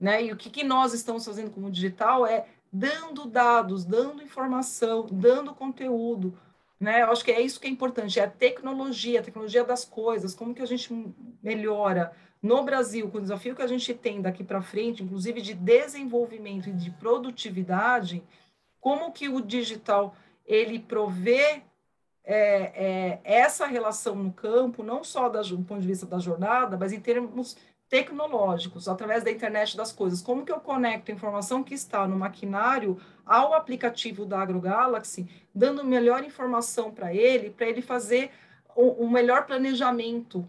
né? 0.00 0.24
E 0.24 0.32
o 0.32 0.36
que, 0.36 0.50
que 0.50 0.64
nós 0.64 0.92
estamos 0.92 1.24
fazendo 1.24 1.52
como 1.52 1.70
digital 1.70 2.26
é 2.26 2.46
dando 2.72 3.26
dados, 3.26 3.84
dando 3.84 4.24
informação, 4.24 5.06
dando 5.08 5.54
conteúdo, 5.54 6.36
né? 6.80 7.02
Eu 7.02 7.12
acho 7.12 7.24
que 7.24 7.30
é 7.30 7.40
isso 7.40 7.60
que 7.60 7.68
é 7.68 7.70
importante, 7.70 8.18
é 8.18 8.24
a 8.24 8.30
tecnologia, 8.30 9.20
a 9.20 9.22
tecnologia 9.22 9.62
das 9.62 9.84
coisas, 9.84 10.34
como 10.34 10.52
que 10.52 10.62
a 10.62 10.66
gente 10.66 10.92
melhora 11.40 12.12
no 12.42 12.62
Brasil, 12.62 13.10
com 13.10 13.18
o 13.18 13.22
desafio 13.22 13.54
que 13.54 13.62
a 13.62 13.66
gente 13.66 13.92
tem 13.94 14.20
daqui 14.20 14.44
para 14.44 14.62
frente, 14.62 15.02
inclusive 15.02 15.40
de 15.40 15.54
desenvolvimento 15.54 16.68
e 16.68 16.72
de 16.72 16.90
produtividade, 16.90 18.22
como 18.80 19.12
que 19.12 19.28
o 19.28 19.40
digital 19.40 20.14
ele 20.44 20.78
provê 20.78 21.62
é, 22.24 22.72
é, 22.74 23.20
essa 23.24 23.66
relação 23.66 24.14
no 24.14 24.32
campo, 24.32 24.82
não 24.82 25.02
só 25.02 25.28
da, 25.28 25.42
do 25.42 25.62
ponto 25.62 25.80
de 25.80 25.86
vista 25.86 26.06
da 26.06 26.18
jornada, 26.18 26.76
mas 26.76 26.92
em 26.92 27.00
termos 27.00 27.56
tecnológicos, 27.88 28.88
através 28.88 29.22
da 29.22 29.30
internet 29.30 29.76
das 29.76 29.92
coisas. 29.92 30.20
Como 30.20 30.44
que 30.44 30.50
eu 30.50 30.60
conecto 30.60 31.10
a 31.10 31.14
informação 31.14 31.62
que 31.62 31.74
está 31.74 32.06
no 32.06 32.18
maquinário 32.18 32.98
ao 33.24 33.54
aplicativo 33.54 34.26
da 34.26 34.40
AgroGalaxy, 34.40 35.28
dando 35.54 35.84
melhor 35.84 36.24
informação 36.24 36.90
para 36.90 37.14
ele, 37.14 37.50
para 37.50 37.66
ele 37.66 37.80
fazer 37.80 38.30
um, 38.76 39.04
um, 39.04 39.10
melhor 39.10 39.46
planejamento 39.46 40.46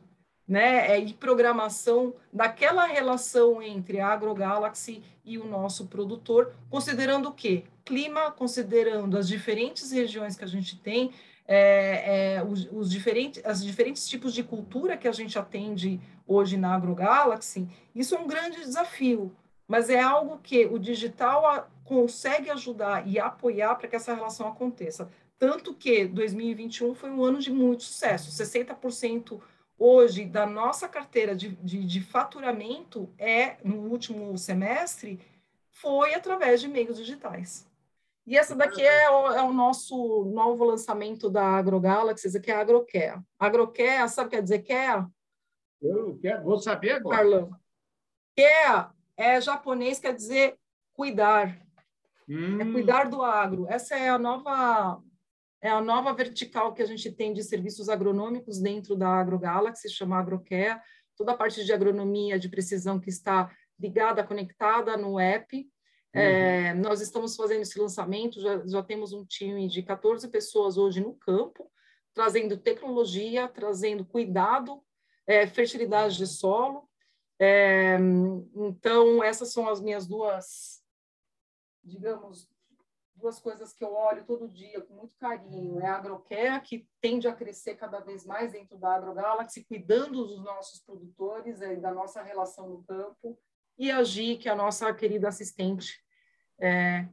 né, 0.47 0.91
é, 0.91 0.99
e 0.99 1.13
programação 1.13 2.13
daquela 2.31 2.85
relação 2.85 3.61
entre 3.61 3.99
a 3.99 4.07
AgroGalaxy 4.07 5.03
e 5.25 5.37
o 5.37 5.45
nosso 5.45 5.87
produtor, 5.87 6.53
considerando 6.69 7.29
o 7.29 7.33
quê? 7.33 7.65
Clima, 7.83 8.31
considerando 8.31 9.17
as 9.17 9.27
diferentes 9.27 9.91
regiões 9.91 10.37
que 10.37 10.45
a 10.45 10.47
gente 10.47 10.77
tem, 10.79 11.11
é, 11.45 12.35
é, 12.35 12.43
os, 12.43 12.67
os, 12.71 12.89
diferentes, 12.89 13.43
as 13.45 13.63
diferentes 13.63 14.07
tipos 14.07 14.33
de 14.33 14.43
cultura 14.43 14.97
que 14.97 15.07
a 15.07 15.11
gente 15.11 15.37
atende 15.37 15.99
hoje 16.25 16.57
na 16.57 16.75
AgroGalaxy, 16.75 17.67
isso 17.93 18.15
é 18.15 18.19
um 18.19 18.27
grande 18.27 18.57
desafio, 18.57 19.33
mas 19.67 19.89
é 19.89 19.99
algo 19.99 20.39
que 20.41 20.65
o 20.65 20.77
digital 20.77 21.45
a, 21.45 21.67
consegue 21.83 22.49
ajudar 22.49 23.07
e 23.07 23.19
apoiar 23.19 23.75
para 23.75 23.87
que 23.87 23.95
essa 23.95 24.13
relação 24.13 24.47
aconteça. 24.47 25.09
Tanto 25.39 25.73
que 25.73 26.05
2021 26.05 26.95
foi 26.95 27.09
um 27.09 27.23
ano 27.23 27.39
de 27.39 27.51
muito 27.51 27.83
sucesso, 27.83 28.31
60% 28.31 29.39
hoje 29.77 30.25
da 30.25 30.45
nossa 30.45 30.87
carteira 30.87 31.35
de, 31.35 31.49
de, 31.57 31.85
de 31.85 32.01
faturamento 32.01 33.13
é, 33.17 33.57
no 33.63 33.77
último 33.89 34.37
semestre, 34.37 35.19
foi 35.71 36.13
através 36.13 36.59
de 36.59 36.67
meios 36.67 36.97
digitais. 36.97 37.67
E 38.25 38.37
essa 38.37 38.55
daqui 38.55 38.81
é 38.81 39.09
o, 39.09 39.31
é 39.31 39.41
o, 39.43 39.53
nosso 39.53 40.25
novo 40.25 40.65
lançamento 40.65 41.29
da 41.29 41.43
AgroGalaxy, 41.43 42.39
que 42.41 42.51
é 42.51 42.55
a 42.55 42.59
AgroCare. 42.59 43.21
AgroCare, 43.39 44.09
sabe 44.09 44.27
o 44.27 44.29
que 44.29 44.35
quer 44.35 44.41
dizer 44.41 44.59
care? 44.63 45.05
Eu 45.81 46.17
quero, 46.21 46.43
vou 46.43 46.59
saber 46.59 46.91
agora. 46.91 47.17
Carlão. 47.17 47.51
Care 48.35 48.89
é 49.15 49.39
japonês, 49.39 49.99
quer 49.99 50.13
dizer 50.13 50.57
cuidar. 50.93 51.57
É 52.27 52.33
hum. 52.33 52.61
É 52.61 52.71
cuidar 52.71 53.09
do 53.09 53.23
agro. 53.23 53.65
Essa 53.69 53.95
é 53.95 54.09
a 54.09 54.17
nova 54.17 55.01
é 55.61 55.69
a 55.69 55.81
nova 55.81 56.13
vertical 56.13 56.73
que 56.73 56.81
a 56.81 56.85
gente 56.85 57.11
tem 57.11 57.33
de 57.33 57.43
serviços 57.43 57.89
agronômicos 57.89 58.59
dentro 58.59 58.95
da 58.95 59.09
AgroGalaxy, 59.09 59.89
chama 59.89 60.19
AgroCare. 60.19 60.79
Toda 61.15 61.31
a 61.31 61.37
parte 61.37 61.65
de 61.65 61.73
agronomia 61.73 62.37
de 62.37 62.47
precisão 62.47 62.99
que 62.99 63.09
está 63.09 63.51
ligada, 63.79 64.23
conectada 64.23 64.95
no 64.95 65.19
app, 65.19 65.67
é, 66.13 66.73
uhum. 66.73 66.81
nós 66.81 67.01
estamos 67.01 67.35
fazendo 67.35 67.61
esse 67.61 67.79
lançamento, 67.79 68.39
já, 68.39 68.65
já 68.65 68.83
temos 68.83 69.13
um 69.13 69.25
time 69.25 69.67
de 69.67 69.83
14 69.83 70.27
pessoas 70.29 70.77
hoje 70.77 70.99
no 70.99 71.13
campo, 71.13 71.71
trazendo 72.13 72.57
tecnologia, 72.57 73.47
trazendo 73.47 74.05
cuidado, 74.05 74.81
é, 75.27 75.45
fertilidade 75.45 76.17
de 76.17 76.25
solo. 76.25 76.89
É, 77.39 77.97
então, 78.55 79.23
essas 79.23 79.51
são 79.51 79.69
as 79.69 79.79
minhas 79.79 80.07
duas, 80.07 80.81
digamos, 81.83 82.49
duas 83.17 83.39
coisas 83.39 83.73
que 83.73 83.83
eu 83.83 83.93
olho 83.93 84.25
todo 84.25 84.47
dia 84.47 84.81
com 84.81 84.93
muito 84.93 85.15
carinho. 85.17 85.79
É 85.79 85.87
a 85.87 85.97
AgroCare, 85.97 86.61
que 86.61 86.87
tende 87.01 87.27
a 87.27 87.33
crescer 87.33 87.75
cada 87.75 87.99
vez 87.99 88.25
mais 88.25 88.51
dentro 88.51 88.77
da 88.77 88.95
AgroGalaxy, 88.95 89.65
cuidando 89.65 90.25
dos 90.25 90.43
nossos 90.43 90.81
produtores 90.81 91.61
e 91.61 91.75
da 91.77 91.93
nossa 91.93 92.21
relação 92.21 92.69
no 92.69 92.83
campo, 92.83 93.37
e 93.77 93.91
a 93.91 94.03
Gi, 94.03 94.37
que 94.37 94.49
é 94.49 94.51
a 94.51 94.55
nossa 94.55 94.91
querida 94.93 95.27
assistente, 95.27 96.01
é, 96.59 97.07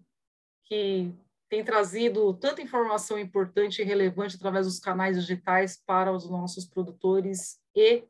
que 0.64 1.14
tem 1.48 1.62
trazido 1.62 2.32
tanta 2.34 2.62
informação 2.62 3.18
importante 3.18 3.82
e 3.82 3.84
relevante 3.84 4.36
através 4.36 4.66
dos 4.66 4.80
canais 4.80 5.18
digitais 5.20 5.76
para 5.84 6.10
os 6.10 6.28
nossos 6.28 6.64
produtores 6.64 7.60
e 7.74 8.04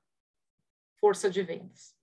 força 1.00 1.28
de 1.28 1.42
vendas. 1.42 1.94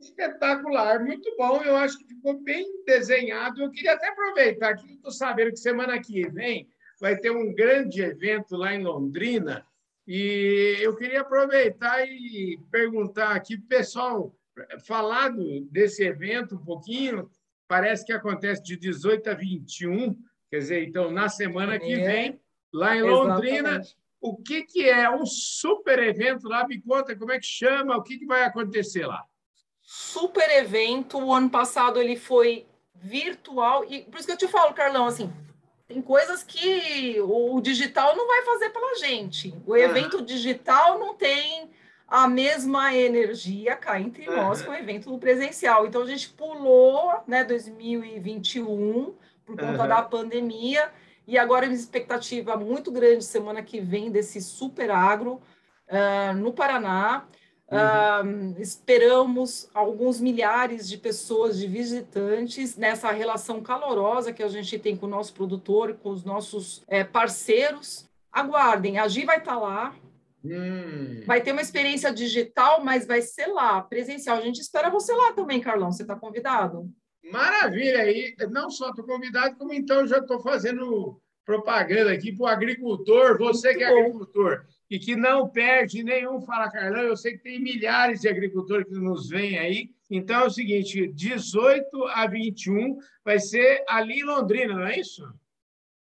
Espetacular, 0.00 1.04
muito 1.04 1.34
bom. 1.36 1.62
Eu 1.62 1.76
acho 1.76 1.98
que 1.98 2.06
ficou 2.06 2.40
bem 2.40 2.84
desenhado. 2.84 3.62
Eu 3.62 3.70
queria 3.70 3.92
até 3.92 4.08
aproveitar 4.08 4.74
que 4.76 4.94
estou 4.94 5.12
sabendo 5.12 5.50
que 5.50 5.58
semana 5.58 6.00
que 6.00 6.28
vem 6.28 6.68
vai 7.00 7.16
ter 7.16 7.30
um 7.30 7.54
grande 7.54 8.02
evento 8.02 8.56
lá 8.56 8.74
em 8.74 8.82
Londrina 8.82 9.66
e 10.06 10.76
eu 10.80 10.96
queria 10.96 11.20
aproveitar 11.20 12.04
e 12.04 12.58
perguntar 12.70 13.30
aqui 13.30 13.56
pessoal 13.56 14.34
falar 14.86 15.32
desse 15.70 16.02
evento 16.04 16.56
um 16.56 16.64
pouquinho, 16.64 17.30
parece 17.68 18.04
que 18.04 18.12
acontece 18.12 18.62
de 18.62 18.76
18 18.76 19.30
a 19.30 19.34
21, 19.34 20.16
quer 20.50 20.58
dizer, 20.58 20.82
então, 20.82 21.10
na 21.10 21.28
semana 21.28 21.78
que 21.78 21.92
é, 21.92 22.04
vem, 22.04 22.40
lá 22.72 22.96
em 22.96 23.02
Londrina. 23.02 23.68
Exatamente. 23.68 23.96
O 24.20 24.36
que, 24.36 24.62
que 24.64 24.88
é 24.88 25.08
um 25.08 25.24
super 25.24 25.98
evento 25.98 26.46
lá? 26.46 26.66
Me 26.66 26.78
conta 26.80 27.16
como 27.16 27.32
é 27.32 27.38
que 27.38 27.46
chama, 27.46 27.96
o 27.96 28.02
que, 28.02 28.18
que 28.18 28.26
vai 28.26 28.44
acontecer 28.44 29.06
lá? 29.06 29.24
Super 29.92 30.48
evento. 30.50 31.18
O 31.18 31.34
ano 31.34 31.50
passado 31.50 32.00
ele 32.00 32.14
foi 32.14 32.64
virtual. 32.94 33.84
E 33.88 34.02
por 34.02 34.20
isso 34.20 34.26
que 34.28 34.32
eu 34.32 34.36
te 34.36 34.46
falo, 34.46 34.72
Carlão, 34.72 35.08
assim, 35.08 35.32
tem 35.88 36.00
coisas 36.00 36.44
que 36.44 37.16
o 37.20 37.60
digital 37.60 38.14
não 38.16 38.24
vai 38.24 38.44
fazer 38.44 38.70
pela 38.70 38.94
gente. 38.94 39.52
O 39.66 39.76
evento 39.76 40.18
ah. 40.18 40.22
digital 40.22 40.96
não 41.00 41.16
tem 41.16 41.72
a 42.06 42.28
mesma 42.28 42.94
energia 42.94 43.74
cá 43.74 44.00
entre 44.00 44.26
nós 44.26 44.62
com 44.62 44.70
o 44.70 44.76
evento 44.76 45.18
presencial. 45.18 45.84
Então, 45.84 46.02
a 46.02 46.06
gente 46.06 46.28
pulou 46.30 47.24
né, 47.26 47.42
2021 47.42 49.12
por 49.44 49.56
conta 49.56 49.82
uhum. 49.82 49.88
da 49.88 50.02
pandemia, 50.02 50.88
e 51.26 51.36
agora 51.36 51.66
uma 51.66 51.74
expectativa 51.74 52.56
muito 52.56 52.92
grande 52.92 53.24
semana 53.24 53.60
que 53.60 53.80
vem 53.80 54.08
desse 54.08 54.40
super 54.40 54.88
agro 54.92 55.42
uh, 55.88 56.32
no 56.36 56.52
Paraná. 56.52 57.26
Uhum. 57.70 58.50
Uh, 58.50 58.60
esperamos 58.60 59.70
alguns 59.72 60.20
milhares 60.20 60.88
de 60.88 60.98
pessoas, 60.98 61.56
de 61.56 61.68
visitantes, 61.68 62.76
nessa 62.76 63.10
relação 63.12 63.62
calorosa 63.62 64.32
que 64.32 64.42
a 64.42 64.48
gente 64.48 64.78
tem 64.78 64.96
com 64.96 65.06
o 65.06 65.10
nosso 65.10 65.32
produtor, 65.32 65.94
com 65.94 66.10
os 66.10 66.24
nossos 66.24 66.82
é, 66.88 67.04
parceiros. 67.04 68.08
Aguardem, 68.32 68.98
a 68.98 69.06
Gi 69.06 69.24
vai 69.24 69.38
estar 69.38 69.54
tá 69.54 69.60
lá, 69.60 69.94
Hum. 70.42 71.22
Vai 71.26 71.42
ter 71.42 71.52
uma 71.52 71.60
experiência 71.60 72.10
digital, 72.12 72.82
mas 72.82 73.06
vai 73.06 73.20
ser 73.20 73.46
lá, 73.48 73.82
presencial. 73.82 74.38
A 74.38 74.40
gente 74.40 74.60
espera 74.60 74.88
você 74.88 75.12
lá 75.12 75.32
também, 75.34 75.60
Carlão. 75.60 75.92
Você 75.92 76.02
está 76.02 76.16
convidado? 76.16 76.90
Maravilha! 77.30 78.00
aí. 78.00 78.34
não 78.50 78.70
só 78.70 78.88
estou 78.88 79.04
convidado, 79.04 79.56
como 79.56 79.74
então 79.74 80.06
já 80.06 80.18
estou 80.18 80.40
fazendo 80.40 81.20
propaganda 81.44 82.12
aqui 82.12 82.32
para 82.32 82.44
o 82.44 82.46
agricultor, 82.46 83.36
você 83.36 83.68
Muito 83.68 83.78
que 83.78 83.84
é 83.84 83.90
bom. 83.90 84.00
agricultor 84.00 84.64
e 84.90 84.98
que 84.98 85.14
não 85.14 85.48
perde 85.48 86.02
nenhum 86.02 86.40
Fala 86.40 86.70
Carlão. 86.70 87.02
Eu 87.02 87.16
sei 87.16 87.36
que 87.36 87.44
tem 87.44 87.60
milhares 87.60 88.20
de 88.20 88.28
agricultores 88.28 88.88
que 88.88 88.94
nos 88.94 89.28
vêm 89.28 89.56
aí. 89.56 89.90
Então 90.10 90.42
é 90.42 90.46
o 90.46 90.50
seguinte: 90.50 91.06
18 91.06 92.06
a 92.08 92.26
21 92.26 92.98
vai 93.24 93.38
ser 93.38 93.84
ali 93.88 94.20
em 94.20 94.24
Londrina, 94.24 94.74
não 94.74 94.86
é 94.86 94.98
isso? 94.98 95.22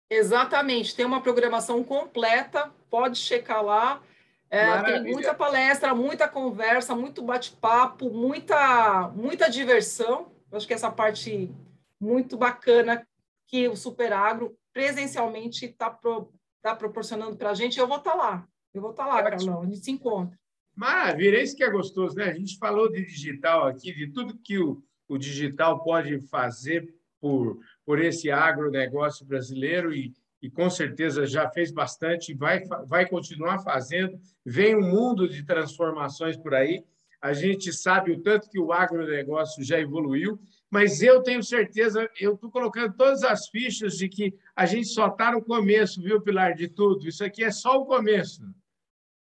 Exatamente, 0.09 0.95
tem 0.95 1.05
uma 1.05 1.19
programação 1.21 1.83
completa, 1.83 2.71
pode 2.89 3.17
checar 3.17 3.63
lá. 3.63 4.01
É, 4.49 4.81
tem 4.83 5.03
muita 5.03 5.33
palestra, 5.33 5.93
muita 5.93 6.25
conversa, 6.29 6.95
muito 6.95 7.21
bate-papo, 7.21 8.09
muita, 8.09 9.09
muita 9.09 9.49
diversão. 9.49 10.31
Eu 10.49 10.57
acho 10.57 10.65
que 10.65 10.73
essa 10.73 10.89
parte 10.89 11.51
muito 11.99 12.37
bacana 12.37 13.05
que 13.47 13.67
o 13.67 13.75
Super 13.75 14.13
Agro 14.13 14.57
presencialmente 14.71 15.65
está 15.65 15.89
pro, 15.89 16.31
tá 16.61 16.73
proporcionando 16.73 17.35
para 17.35 17.49
a 17.49 17.53
gente. 17.53 17.77
Eu 17.77 17.87
vou 17.87 17.97
estar 17.97 18.11
tá 18.11 18.17
lá, 18.17 18.47
eu 18.77 18.81
vou 18.81 18.91
estar 18.91 19.05
lá, 19.05 19.21
Carlão, 19.23 19.61
a 19.61 19.65
gente 19.65 19.83
se 19.83 19.91
encontra. 19.91 20.37
Maravilha, 20.75 21.41
isso 21.41 21.55
que 21.55 21.63
é 21.63 21.69
gostoso, 21.69 22.15
né? 22.15 22.25
A 22.25 22.33
gente 22.33 22.57
falou 22.57 22.89
de 22.91 23.03
digital 23.03 23.65
aqui, 23.65 23.93
de 23.93 24.11
tudo 24.11 24.37
que 24.37 24.59
o, 24.59 24.83
o 25.07 25.17
digital 25.17 25.83
pode 25.83 26.19
fazer 26.27 26.93
por, 27.19 27.59
por 27.83 27.99
esse 27.99 28.29
agronegócio 28.29 29.25
brasileiro 29.25 29.93
e, 29.93 30.13
e 30.41 30.49
com 30.49 30.69
certeza 30.69 31.25
já 31.25 31.49
fez 31.49 31.71
bastante 31.71 32.31
e 32.31 32.35
vai, 32.35 32.63
vai 32.85 33.07
continuar 33.07 33.59
fazendo. 33.59 34.19
Vem 34.45 34.75
um 34.75 34.87
mundo 34.87 35.27
de 35.27 35.43
transformações 35.43 36.37
por 36.37 36.53
aí. 36.53 36.83
A 37.19 37.33
gente 37.33 37.73
sabe 37.73 38.11
o 38.11 38.21
tanto 38.21 38.47
que 38.47 38.59
o 38.59 38.71
agronegócio 38.71 39.63
já 39.63 39.79
evoluiu, 39.79 40.39
mas 40.69 41.01
eu 41.01 41.23
tenho 41.23 41.41
certeza, 41.41 42.07
eu 42.19 42.35
estou 42.35 42.51
colocando 42.51 42.93
todas 42.95 43.23
as 43.23 43.47
fichas 43.47 43.97
de 43.97 44.07
que 44.07 44.35
a 44.55 44.67
gente 44.67 44.89
só 44.89 45.07
está 45.07 45.31
no 45.31 45.41
começo, 45.41 46.01
viu, 46.01 46.21
Pilar, 46.21 46.53
de 46.53 46.67
tudo. 46.67 47.07
Isso 47.07 47.23
aqui 47.23 47.43
é 47.43 47.49
só 47.49 47.81
o 47.81 47.85
começo. 47.85 48.43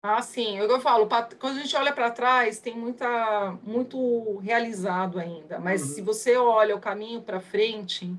Ah, 0.07 0.21
sim. 0.21 0.59
É 0.59 0.63
eu 0.63 0.79
falo, 0.79 1.07
quando 1.39 1.57
a 1.57 1.61
gente 1.61 1.75
olha 1.75 1.91
para 1.91 2.11
trás, 2.11 2.59
tem 2.59 2.77
muita, 2.77 3.57
muito 3.63 4.37
realizado 4.37 5.19
ainda. 5.19 5.59
Mas 5.59 5.81
uhum. 5.81 5.87
se 5.87 6.01
você 6.01 6.37
olha 6.37 6.75
o 6.75 6.79
caminho 6.79 7.23
para 7.23 7.39
frente, 7.39 8.13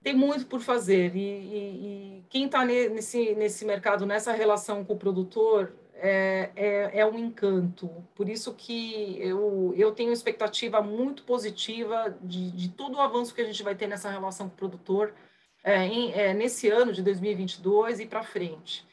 tem 0.00 0.14
muito 0.14 0.46
por 0.46 0.60
fazer. 0.60 1.16
E, 1.16 1.18
e, 1.18 2.18
e 2.18 2.24
quem 2.30 2.44
está 2.46 2.64
nesse, 2.64 3.34
nesse 3.34 3.64
mercado, 3.64 4.06
nessa 4.06 4.30
relação 4.32 4.84
com 4.84 4.94
o 4.94 4.98
produtor, 4.98 5.72
é, 5.94 6.50
é, 6.54 7.00
é, 7.00 7.06
um 7.06 7.18
encanto. 7.18 7.90
Por 8.14 8.28
isso 8.28 8.54
que 8.54 9.18
eu, 9.20 9.74
eu 9.76 9.90
tenho 9.90 10.12
expectativa 10.12 10.80
muito 10.80 11.24
positiva 11.24 12.16
de, 12.22 12.52
de 12.52 12.68
todo 12.68 12.94
o 12.96 13.00
avanço 13.00 13.34
que 13.34 13.40
a 13.40 13.44
gente 13.44 13.64
vai 13.64 13.74
ter 13.74 13.88
nessa 13.88 14.08
relação 14.08 14.48
com 14.48 14.54
o 14.54 14.58
produtor 14.58 15.12
é, 15.64 15.84
em, 15.84 16.12
é, 16.12 16.32
nesse 16.32 16.70
ano 16.70 16.92
de 16.92 17.02
2022 17.02 17.98
e 17.98 18.06
para 18.06 18.22
frente. 18.22 18.86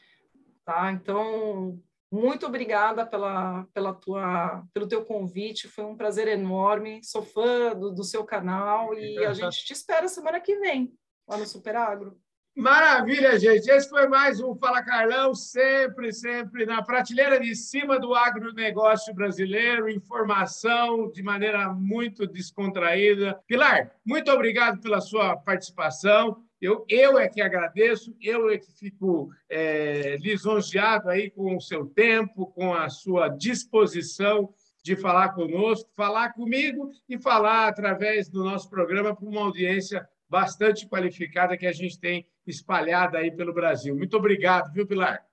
Tá? 0.64 0.90
Então, 0.90 1.80
muito 2.10 2.46
obrigada 2.46 3.04
pela, 3.04 3.66
pela 3.74 3.92
tua, 3.92 4.64
pelo 4.72 4.86
teu 4.86 5.04
convite, 5.04 5.68
foi 5.68 5.84
um 5.84 5.96
prazer 5.96 6.28
enorme. 6.28 7.00
Sou 7.02 7.22
fã 7.22 7.74
do, 7.74 7.92
do 7.92 8.04
seu 8.04 8.24
canal 8.24 8.94
e 8.94 9.24
a 9.24 9.32
gente 9.34 9.64
te 9.64 9.72
espera 9.72 10.08
semana 10.08 10.40
que 10.40 10.56
vem 10.58 10.92
lá 11.28 11.36
no 11.36 11.46
Super 11.46 11.76
Agro. 11.76 12.16
Maravilha, 12.56 13.38
gente. 13.38 13.70
Esse 13.70 13.86
foi 13.90 14.08
mais 14.08 14.40
um 14.40 14.54
Fala 14.54 14.82
Carlão, 14.82 15.34
sempre, 15.34 16.10
sempre 16.10 16.64
na 16.64 16.82
prateleira 16.82 17.38
de 17.38 17.54
cima 17.54 18.00
do 18.00 18.14
agronegócio 18.14 19.14
brasileiro, 19.14 19.90
informação 19.90 21.10
de 21.12 21.22
maneira 21.22 21.68
muito 21.68 22.26
descontraída. 22.26 23.38
Pilar, 23.46 23.92
muito 24.02 24.30
obrigado 24.30 24.80
pela 24.80 25.02
sua 25.02 25.36
participação. 25.36 26.45
Eu, 26.60 26.84
eu 26.88 27.18
é 27.18 27.28
que 27.28 27.40
agradeço, 27.40 28.16
eu 28.20 28.50
é 28.50 28.58
que 28.58 28.72
fico 28.72 29.30
é, 29.48 30.16
lisonjeado 30.18 31.08
aí 31.10 31.30
com 31.30 31.56
o 31.56 31.60
seu 31.60 31.86
tempo, 31.86 32.46
com 32.46 32.72
a 32.72 32.88
sua 32.88 33.28
disposição 33.28 34.52
de 34.82 34.96
falar 34.96 35.30
conosco, 35.30 35.90
falar 35.96 36.32
comigo 36.32 36.90
e 37.08 37.18
falar 37.18 37.68
através 37.68 38.28
do 38.28 38.44
nosso 38.44 38.70
programa 38.70 39.14
para 39.14 39.28
uma 39.28 39.42
audiência 39.42 40.08
bastante 40.28 40.88
qualificada 40.88 41.56
que 41.56 41.66
a 41.66 41.72
gente 41.72 41.98
tem 41.98 42.26
espalhada 42.46 43.18
aí 43.18 43.30
pelo 43.30 43.52
Brasil. 43.52 43.96
Muito 43.96 44.16
obrigado, 44.16 44.72
viu, 44.72 44.86
Pilar? 44.86 45.24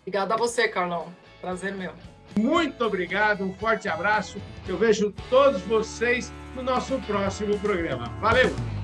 Obrigada 0.00 0.34
a 0.34 0.36
você, 0.36 0.68
Carlão. 0.68 1.12
Prazer 1.40 1.74
meu. 1.74 1.92
Muito 2.36 2.84
obrigado, 2.84 3.44
um 3.44 3.52
forte 3.54 3.88
abraço. 3.88 4.40
Eu 4.66 4.78
vejo 4.78 5.12
todos 5.28 5.60
vocês 5.62 6.32
no 6.54 6.62
nosso 6.62 6.98
próximo 7.00 7.58
programa. 7.58 8.06
Valeu! 8.20 8.81